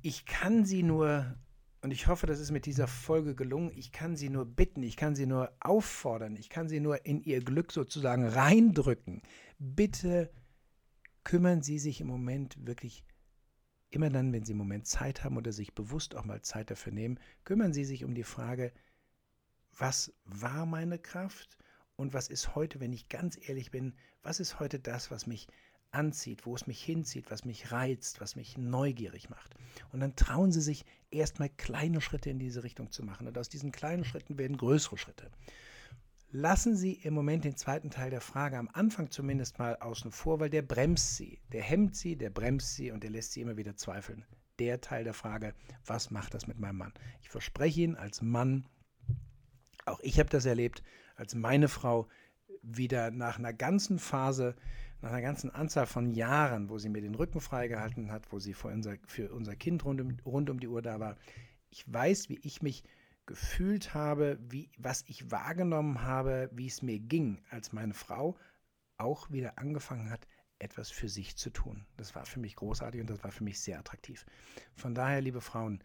ich 0.01 0.25
kann 0.25 0.65
sie 0.65 0.81
nur, 0.81 1.35
und 1.81 1.91
ich 1.91 2.07
hoffe, 2.07 2.27
das 2.27 2.39
ist 2.39 2.51
mit 2.51 2.65
dieser 2.65 2.87
Folge 2.87 3.35
gelungen, 3.35 3.71
ich 3.73 3.91
kann 3.91 4.17
sie 4.17 4.29
nur 4.29 4.45
bitten, 4.45 4.83
ich 4.83 4.97
kann 4.97 5.15
sie 5.15 5.25
nur 5.25 5.53
auffordern, 5.61 6.35
ich 6.35 6.49
kann 6.49 6.67
sie 6.67 6.79
nur 6.79 7.05
in 7.05 7.21
ihr 7.21 7.41
Glück 7.41 7.71
sozusagen 7.71 8.25
reindrücken. 8.25 9.21
Bitte 9.59 10.29
kümmern 11.23 11.61
Sie 11.61 11.79
sich 11.79 12.01
im 12.01 12.07
Moment 12.07 12.65
wirklich 12.65 13.03
immer 13.89 14.09
dann, 14.09 14.33
wenn 14.33 14.45
Sie 14.45 14.51
im 14.51 14.57
Moment 14.57 14.87
Zeit 14.87 15.23
haben 15.23 15.37
oder 15.37 15.51
sich 15.51 15.73
bewusst 15.73 16.15
auch 16.15 16.25
mal 16.25 16.41
Zeit 16.41 16.69
dafür 16.69 16.93
nehmen, 16.93 17.19
kümmern 17.43 17.73
Sie 17.73 17.85
sich 17.85 18.03
um 18.03 18.13
die 18.13 18.23
Frage, 18.23 18.73
was 19.77 20.13
war 20.25 20.65
meine 20.65 20.99
Kraft 20.99 21.57
und 21.95 22.13
was 22.13 22.27
ist 22.27 22.55
heute, 22.55 22.79
wenn 22.79 22.93
ich 22.93 23.09
ganz 23.09 23.37
ehrlich 23.47 23.71
bin, 23.71 23.95
was 24.21 24.39
ist 24.39 24.59
heute 24.59 24.79
das, 24.79 25.11
was 25.11 25.27
mich 25.27 25.47
anzieht, 25.91 26.45
wo 26.45 26.55
es 26.55 26.67
mich 26.67 26.83
hinzieht, 26.83 27.31
was 27.31 27.45
mich 27.45 27.71
reizt, 27.71 28.21
was 28.21 28.35
mich 28.35 28.57
neugierig 28.57 29.29
macht. 29.29 29.55
Und 29.91 29.99
dann 29.99 30.15
trauen 30.15 30.51
Sie 30.51 30.61
sich 30.61 30.85
erstmal 31.11 31.49
kleine 31.49 32.01
Schritte 32.01 32.29
in 32.29 32.39
diese 32.39 32.63
Richtung 32.63 32.91
zu 32.91 33.03
machen. 33.03 33.27
Und 33.27 33.37
aus 33.37 33.49
diesen 33.49 33.71
kleinen 33.71 34.05
Schritten 34.05 34.37
werden 34.37 34.57
größere 34.57 34.97
Schritte. 34.97 35.29
Lassen 36.31 36.75
Sie 36.75 36.93
im 36.93 37.15
Moment 37.15 37.43
den 37.43 37.55
zweiten 37.55 37.89
Teil 37.89 38.11
der 38.11 38.21
Frage 38.21 38.57
am 38.57 38.69
Anfang 38.71 39.09
zumindest 39.09 39.57
mal 39.57 39.77
außen 39.77 40.11
vor, 40.11 40.39
weil 40.39 40.51
der 40.51 40.61
bremst 40.61 41.15
Sie. 41.15 41.41
Der 41.51 41.63
hemmt 41.63 41.95
Sie, 41.95 42.15
der 42.15 42.29
bremst 42.29 42.75
Sie 42.75 42.91
und 42.91 43.03
der 43.03 43.09
lässt 43.09 43.33
Sie 43.33 43.41
immer 43.41 43.57
wieder 43.57 43.75
zweifeln. 43.75 44.25
Der 44.59 44.79
Teil 44.79 45.03
der 45.03 45.15
Frage, 45.15 45.55
was 45.85 46.11
macht 46.11 46.35
das 46.35 46.45
mit 46.45 46.59
meinem 46.59 46.77
Mann? 46.77 46.93
Ich 47.21 47.29
verspreche 47.29 47.81
Ihnen 47.81 47.95
als 47.95 48.21
Mann, 48.21 48.67
auch 49.85 49.99
ich 50.01 50.19
habe 50.19 50.29
das 50.29 50.45
erlebt, 50.45 50.83
als 51.15 51.33
meine 51.33 51.67
Frau 51.67 52.07
wieder 52.61 53.09
nach 53.09 53.39
einer 53.39 53.53
ganzen 53.53 53.97
Phase, 53.97 54.55
nach 55.01 55.11
einer 55.11 55.21
ganzen 55.21 55.49
Anzahl 55.49 55.85
von 55.85 56.11
Jahren, 56.11 56.69
wo 56.69 56.77
sie 56.77 56.89
mir 56.89 57.01
den 57.01 57.15
Rücken 57.15 57.41
freigehalten 57.41 58.11
hat, 58.11 58.31
wo 58.31 58.39
sie 58.39 58.53
für 58.53 58.67
unser, 58.67 58.95
für 59.05 59.31
unser 59.31 59.55
Kind 59.55 59.85
rund 59.85 60.01
um, 60.01 60.17
rund 60.25 60.49
um 60.49 60.59
die 60.59 60.67
Uhr 60.67 60.81
da 60.81 60.99
war. 60.99 61.15
Ich 61.69 61.91
weiß, 61.91 62.29
wie 62.29 62.39
ich 62.43 62.61
mich 62.61 62.83
gefühlt 63.25 63.93
habe, 63.93 64.39
wie, 64.41 64.71
was 64.77 65.03
ich 65.07 65.29
wahrgenommen 65.31 66.01
habe, 66.01 66.49
wie 66.51 66.67
es 66.67 66.81
mir 66.81 66.99
ging, 66.99 67.41
als 67.49 67.71
meine 67.71 67.93
Frau 67.93 68.35
auch 68.97 69.29
wieder 69.31 69.57
angefangen 69.57 70.09
hat, 70.09 70.27
etwas 70.57 70.89
für 70.89 71.07
sich 71.07 71.37
zu 71.37 71.51
tun. 71.51 71.85
Das 71.95 72.15
war 72.15 72.25
für 72.25 72.39
mich 72.39 72.55
großartig 72.55 72.99
und 72.99 73.09
das 73.09 73.23
war 73.23 73.31
für 73.31 73.43
mich 73.43 73.59
sehr 73.59 73.79
attraktiv. 73.79 74.25
Von 74.75 74.93
daher, 74.93 75.21
liebe 75.21 75.41
Frauen, 75.41 75.81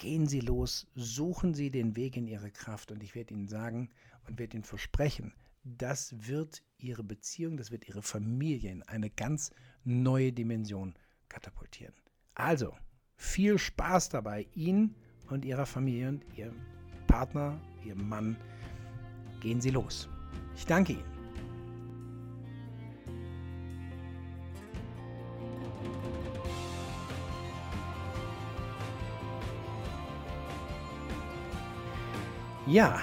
Gehen 0.00 0.26
Sie 0.26 0.40
los, 0.40 0.86
suchen 0.94 1.52
Sie 1.52 1.70
den 1.70 1.94
Weg 1.94 2.16
in 2.16 2.26
Ihre 2.26 2.50
Kraft 2.50 2.90
und 2.90 3.02
ich 3.02 3.14
werde 3.14 3.34
Ihnen 3.34 3.48
sagen 3.48 3.90
und 4.26 4.38
werde 4.38 4.56
Ihnen 4.56 4.64
versprechen, 4.64 5.34
das 5.62 6.26
wird 6.26 6.62
Ihre 6.78 7.04
Beziehung, 7.04 7.56
das 7.56 7.70
wird 7.70 7.86
Ihre 7.88 8.02
Familie 8.02 8.70
in 8.70 8.82
eine 8.84 9.10
ganz 9.10 9.50
neue 9.84 10.32
Dimension 10.32 10.94
katapultieren. 11.28 11.94
Also, 12.34 12.74
viel 13.16 13.58
Spaß 13.58 14.08
dabei, 14.08 14.46
Ihnen 14.54 14.94
und 15.28 15.44
Ihrer 15.44 15.66
Familie 15.66 16.08
und 16.08 16.24
Ihrem 16.36 16.56
Partner, 17.06 17.60
Ihrem 17.84 18.08
Mann. 18.08 18.36
Gehen 19.40 19.60
Sie 19.60 19.70
los. 19.70 20.08
Ich 20.56 20.66
danke 20.66 20.94
Ihnen. 20.94 21.20
Ja, 32.66 33.02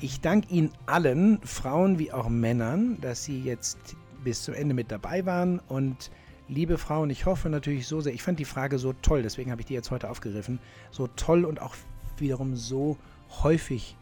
ich 0.00 0.20
danke 0.20 0.48
Ihnen 0.52 0.70
allen, 0.86 1.40
Frauen 1.42 1.98
wie 1.98 2.12
auch 2.12 2.28
Männern, 2.28 3.00
dass 3.00 3.24
Sie 3.24 3.40
jetzt 3.40 3.78
bis 4.22 4.42
zum 4.42 4.54
Ende 4.54 4.74
mit 4.74 4.90
dabei 4.90 5.26
waren. 5.26 5.58
Und 5.58 6.10
liebe 6.48 6.78
Frauen, 6.78 7.10
ich 7.10 7.26
hoffe 7.26 7.48
natürlich 7.48 7.86
so 7.86 8.00
sehr, 8.00 8.14
ich 8.14 8.22
fand 8.22 8.38
die 8.38 8.44
Frage 8.44 8.78
so 8.78 8.92
toll, 8.92 9.22
deswegen 9.22 9.50
habe 9.50 9.60
ich 9.60 9.66
die 9.66 9.74
jetzt 9.74 9.90
heute 9.90 10.10
aufgegriffen, 10.10 10.60
so 10.90 11.06
toll 11.08 11.44
und 11.44 11.60
auch 11.60 11.74
wiederum 12.16 12.56
so 12.56 12.96
häufig 13.42 13.96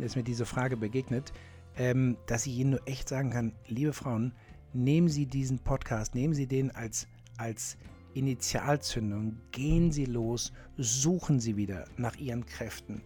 ist 0.00 0.16
mir 0.16 0.22
diese 0.22 0.46
Frage 0.46 0.76
begegnet, 0.76 1.32
ähm, 1.76 2.16
dass 2.26 2.46
ich 2.46 2.56
Ihnen 2.56 2.70
nur 2.70 2.86
echt 2.86 3.08
sagen 3.08 3.30
kann, 3.30 3.52
liebe 3.66 3.92
Frauen, 3.92 4.32
nehmen 4.72 5.08
Sie 5.08 5.26
diesen 5.26 5.58
Podcast, 5.58 6.14
nehmen 6.14 6.34
Sie 6.34 6.46
den 6.46 6.70
als, 6.70 7.08
als 7.38 7.76
Initialzündung, 8.14 9.36
gehen 9.50 9.90
Sie 9.90 10.04
los, 10.04 10.52
suchen 10.76 11.40
Sie 11.40 11.56
wieder 11.56 11.86
nach 11.96 12.16
Ihren 12.16 12.46
Kräften 12.46 13.02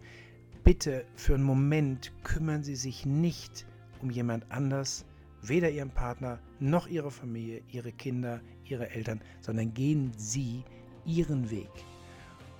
bitte 0.65 1.05
für 1.15 1.35
einen 1.35 1.43
Moment 1.43 2.11
kümmern 2.23 2.63
Sie 2.63 2.75
sich 2.75 3.05
nicht 3.05 3.65
um 4.01 4.09
jemand 4.09 4.51
anders, 4.51 5.05
weder 5.43 5.69
Ihren 5.69 5.91
Partner 5.91 6.39
noch 6.59 6.87
Ihre 6.87 7.11
Familie, 7.11 7.61
Ihre 7.71 7.91
Kinder, 7.91 8.41
Ihre 8.65 8.89
Eltern, 8.89 9.21
sondern 9.41 9.73
gehen 9.75 10.11
Sie 10.17 10.63
Ihren 11.05 11.51
Weg. 11.51 11.69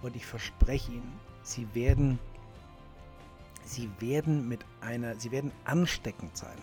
Und 0.03 0.15
ich 0.15 0.25
verspreche 0.25 0.91
Ihnen, 0.91 1.19
Sie 1.41 1.67
werden, 1.73 2.19
Sie 3.63 3.89
werden 3.99 4.47
mit 4.47 4.63
einer, 4.81 5.19
Sie 5.19 5.31
werden 5.31 5.51
ansteckend 5.65 6.37
sein. 6.37 6.57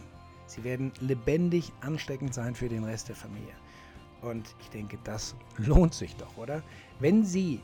Sie 0.47 0.63
werden 0.63 0.93
lebendig 1.01 1.73
ansteckend 1.81 2.35
sein 2.35 2.55
für 2.55 2.69
den 2.69 2.85
Rest 2.85 3.09
der 3.09 3.17
Familie. 3.17 3.55
Und 4.21 4.55
ich 4.61 4.71
denke, 4.71 4.97
das 5.03 5.35
lohnt 5.59 5.93
sich 5.93 6.15
doch, 6.15 6.37
oder? 6.37 6.63
Wenn 7.01 7.25
Sie 7.25 7.61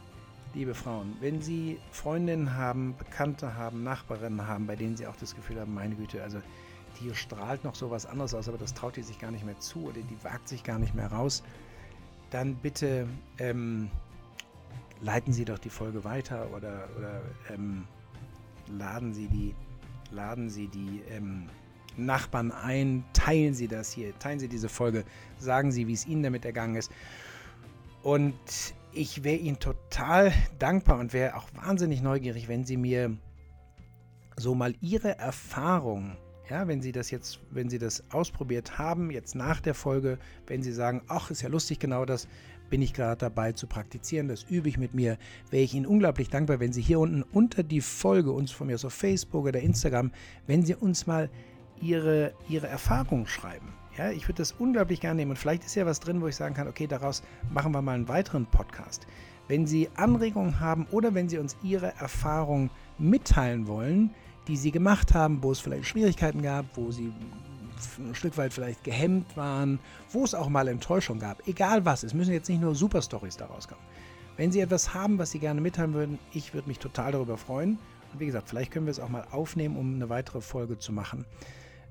liebe 0.54 0.74
Frauen, 0.74 1.16
wenn 1.20 1.40
Sie 1.40 1.78
Freundinnen 1.90 2.54
haben, 2.54 2.96
Bekannte 2.96 3.54
haben, 3.54 3.82
Nachbarinnen 3.82 4.46
haben, 4.46 4.66
bei 4.66 4.76
denen 4.76 4.96
Sie 4.96 5.06
auch 5.06 5.16
das 5.16 5.34
Gefühl 5.34 5.60
haben, 5.60 5.74
meine 5.74 5.94
Güte, 5.94 6.22
also 6.22 6.40
die 7.00 7.14
strahlt 7.14 7.64
noch 7.64 7.74
so 7.74 7.90
was 7.90 8.06
anderes 8.06 8.34
aus, 8.34 8.48
aber 8.48 8.58
das 8.58 8.74
traut 8.74 8.96
die 8.96 9.02
sich 9.02 9.18
gar 9.18 9.30
nicht 9.30 9.44
mehr 9.44 9.58
zu 9.58 9.84
oder 9.84 10.00
die 10.00 10.24
wagt 10.24 10.48
sich 10.48 10.64
gar 10.64 10.78
nicht 10.78 10.94
mehr 10.94 11.12
raus, 11.12 11.42
dann 12.30 12.56
bitte 12.56 13.08
ähm, 13.38 13.90
leiten 15.00 15.32
Sie 15.32 15.44
doch 15.44 15.58
die 15.58 15.70
Folge 15.70 16.04
weiter 16.04 16.48
oder, 16.54 16.88
oder 16.96 17.22
ähm, 17.50 17.84
laden 18.68 19.14
Sie 19.14 19.28
die, 19.28 19.54
laden 20.10 20.50
Sie 20.50 20.68
die 20.68 21.02
ähm, 21.10 21.48
Nachbarn 21.96 22.52
ein, 22.52 23.04
teilen 23.12 23.54
Sie 23.54 23.68
das 23.68 23.92
hier, 23.92 24.18
teilen 24.18 24.38
Sie 24.38 24.48
diese 24.48 24.68
Folge, 24.68 25.04
sagen 25.38 25.70
Sie, 25.72 25.86
wie 25.86 25.92
es 25.92 26.06
Ihnen 26.06 26.22
damit 26.22 26.44
ergangen 26.44 26.76
ist. 26.76 26.90
Und 28.02 28.34
ich 28.92 29.24
wäre 29.24 29.36
Ihnen 29.36 29.58
total 29.58 29.77
dankbar 30.58 30.98
und 30.98 31.12
wäre 31.12 31.36
auch 31.36 31.48
wahnsinnig 31.54 32.02
neugierig, 32.02 32.48
wenn 32.48 32.64
Sie 32.64 32.76
mir 32.76 33.16
so 34.36 34.54
mal 34.54 34.74
Ihre 34.80 35.18
Erfahrungen, 35.18 36.16
ja, 36.48 36.68
wenn 36.68 36.80
Sie 36.80 36.92
das 36.92 37.10
jetzt, 37.10 37.40
wenn 37.50 37.68
Sie 37.68 37.78
das 37.78 38.04
ausprobiert 38.10 38.78
haben, 38.78 39.10
jetzt 39.10 39.34
nach 39.34 39.60
der 39.60 39.74
Folge, 39.74 40.18
wenn 40.46 40.62
Sie 40.62 40.72
sagen, 40.72 41.02
ach, 41.08 41.30
ist 41.30 41.42
ja 41.42 41.48
lustig, 41.48 41.78
genau 41.78 42.04
das 42.04 42.28
bin 42.70 42.82
ich 42.82 42.92
gerade 42.92 43.18
dabei 43.18 43.52
zu 43.52 43.66
praktizieren, 43.66 44.28
das 44.28 44.44
übe 44.44 44.68
ich 44.68 44.78
mit 44.78 44.94
mir, 44.94 45.18
wäre 45.50 45.62
ich 45.62 45.74
Ihnen 45.74 45.86
unglaublich 45.86 46.28
dankbar, 46.28 46.60
wenn 46.60 46.72
Sie 46.72 46.82
hier 46.82 47.00
unten 47.00 47.22
unter 47.22 47.62
die 47.62 47.80
Folge 47.80 48.30
uns 48.30 48.50
von 48.50 48.66
mir 48.66 48.78
so 48.78 48.90
Facebook 48.90 49.46
oder 49.46 49.60
Instagram, 49.60 50.12
wenn 50.46 50.64
Sie 50.64 50.74
uns 50.74 51.06
mal 51.06 51.30
Ihre, 51.80 52.34
Ihre 52.48 52.66
Erfahrungen 52.66 53.26
schreiben. 53.26 53.72
Ja, 53.96 54.10
ich 54.10 54.28
würde 54.28 54.38
das 54.38 54.52
unglaublich 54.52 55.00
gerne 55.00 55.16
nehmen 55.16 55.32
und 55.32 55.38
vielleicht 55.38 55.64
ist 55.64 55.74
ja 55.74 55.84
was 55.84 55.98
drin, 55.98 56.20
wo 56.20 56.28
ich 56.28 56.36
sagen 56.36 56.54
kann, 56.54 56.68
okay, 56.68 56.86
daraus 56.86 57.22
machen 57.50 57.72
wir 57.72 57.82
mal 57.82 57.94
einen 57.94 58.08
weiteren 58.08 58.46
Podcast. 58.46 59.06
Wenn 59.48 59.66
Sie 59.66 59.88
Anregungen 59.96 60.60
haben 60.60 60.86
oder 60.90 61.14
wenn 61.14 61.28
Sie 61.28 61.38
uns 61.38 61.56
Ihre 61.62 61.94
Erfahrung 61.96 62.70
mitteilen 62.98 63.66
wollen, 63.66 64.10
die 64.46 64.56
Sie 64.56 64.70
gemacht 64.70 65.14
haben, 65.14 65.42
wo 65.42 65.52
es 65.52 65.60
vielleicht 65.60 65.86
Schwierigkeiten 65.86 66.42
gab, 66.42 66.64
wo 66.76 66.90
Sie 66.90 67.12
ein 67.98 68.14
Stück 68.14 68.36
weit 68.36 68.52
vielleicht 68.52 68.84
gehemmt 68.84 69.36
waren, 69.36 69.78
wo 70.10 70.24
es 70.24 70.34
auch 70.34 70.48
mal 70.48 70.68
Enttäuschung 70.68 71.18
gab, 71.18 71.46
egal 71.46 71.84
was, 71.84 72.02
es 72.02 72.14
müssen 72.14 72.32
jetzt 72.32 72.48
nicht 72.48 72.60
nur 72.60 72.74
Superstories 72.74 73.36
daraus 73.36 73.68
kommen. 73.68 73.80
Wenn 74.36 74.52
Sie 74.52 74.60
etwas 74.60 74.94
haben, 74.94 75.18
was 75.18 75.30
Sie 75.30 75.38
gerne 75.38 75.60
mitteilen 75.60 75.94
würden, 75.94 76.18
ich 76.32 76.54
würde 76.54 76.68
mich 76.68 76.78
total 76.78 77.12
darüber 77.12 77.36
freuen. 77.36 77.78
Und 78.12 78.20
wie 78.20 78.26
gesagt, 78.26 78.48
vielleicht 78.48 78.70
können 78.70 78.86
wir 78.86 78.90
es 78.90 79.00
auch 79.00 79.08
mal 79.08 79.26
aufnehmen, 79.30 79.76
um 79.76 79.94
eine 79.94 80.08
weitere 80.08 80.40
Folge 80.40 80.78
zu 80.78 80.92
machen. 80.92 81.24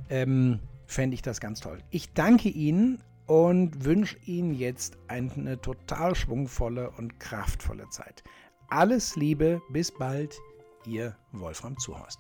Ähm, 0.09 0.59
Fände 0.87 1.15
ich 1.15 1.21
das 1.21 1.41
ganz 1.41 1.59
toll. 1.59 1.79
Ich 1.91 2.13
danke 2.13 2.47
Ihnen 2.47 3.03
und 3.27 3.83
wünsche 3.83 4.17
Ihnen 4.25 4.53
jetzt 4.53 4.97
eine 5.07 5.61
total 5.61 6.15
schwungvolle 6.15 6.91
und 6.91 7.19
kraftvolle 7.19 7.87
Zeit. 7.89 8.23
Alles 8.69 9.15
Liebe, 9.15 9.61
bis 9.69 9.91
bald, 9.91 10.39
Ihr 10.85 11.15
Wolfram 11.33 11.77
Zuhorst. 11.77 12.19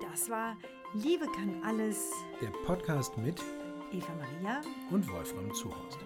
Das 0.00 0.30
war 0.30 0.56
Liebe 0.94 1.26
kann 1.36 1.62
alles. 1.64 2.10
Der 2.40 2.50
Podcast 2.64 3.16
mit 3.18 3.42
Eva 3.92 4.12
Maria 4.14 4.60
und 4.90 5.10
Wolfram 5.12 5.52
Zuhorst. 5.52 5.98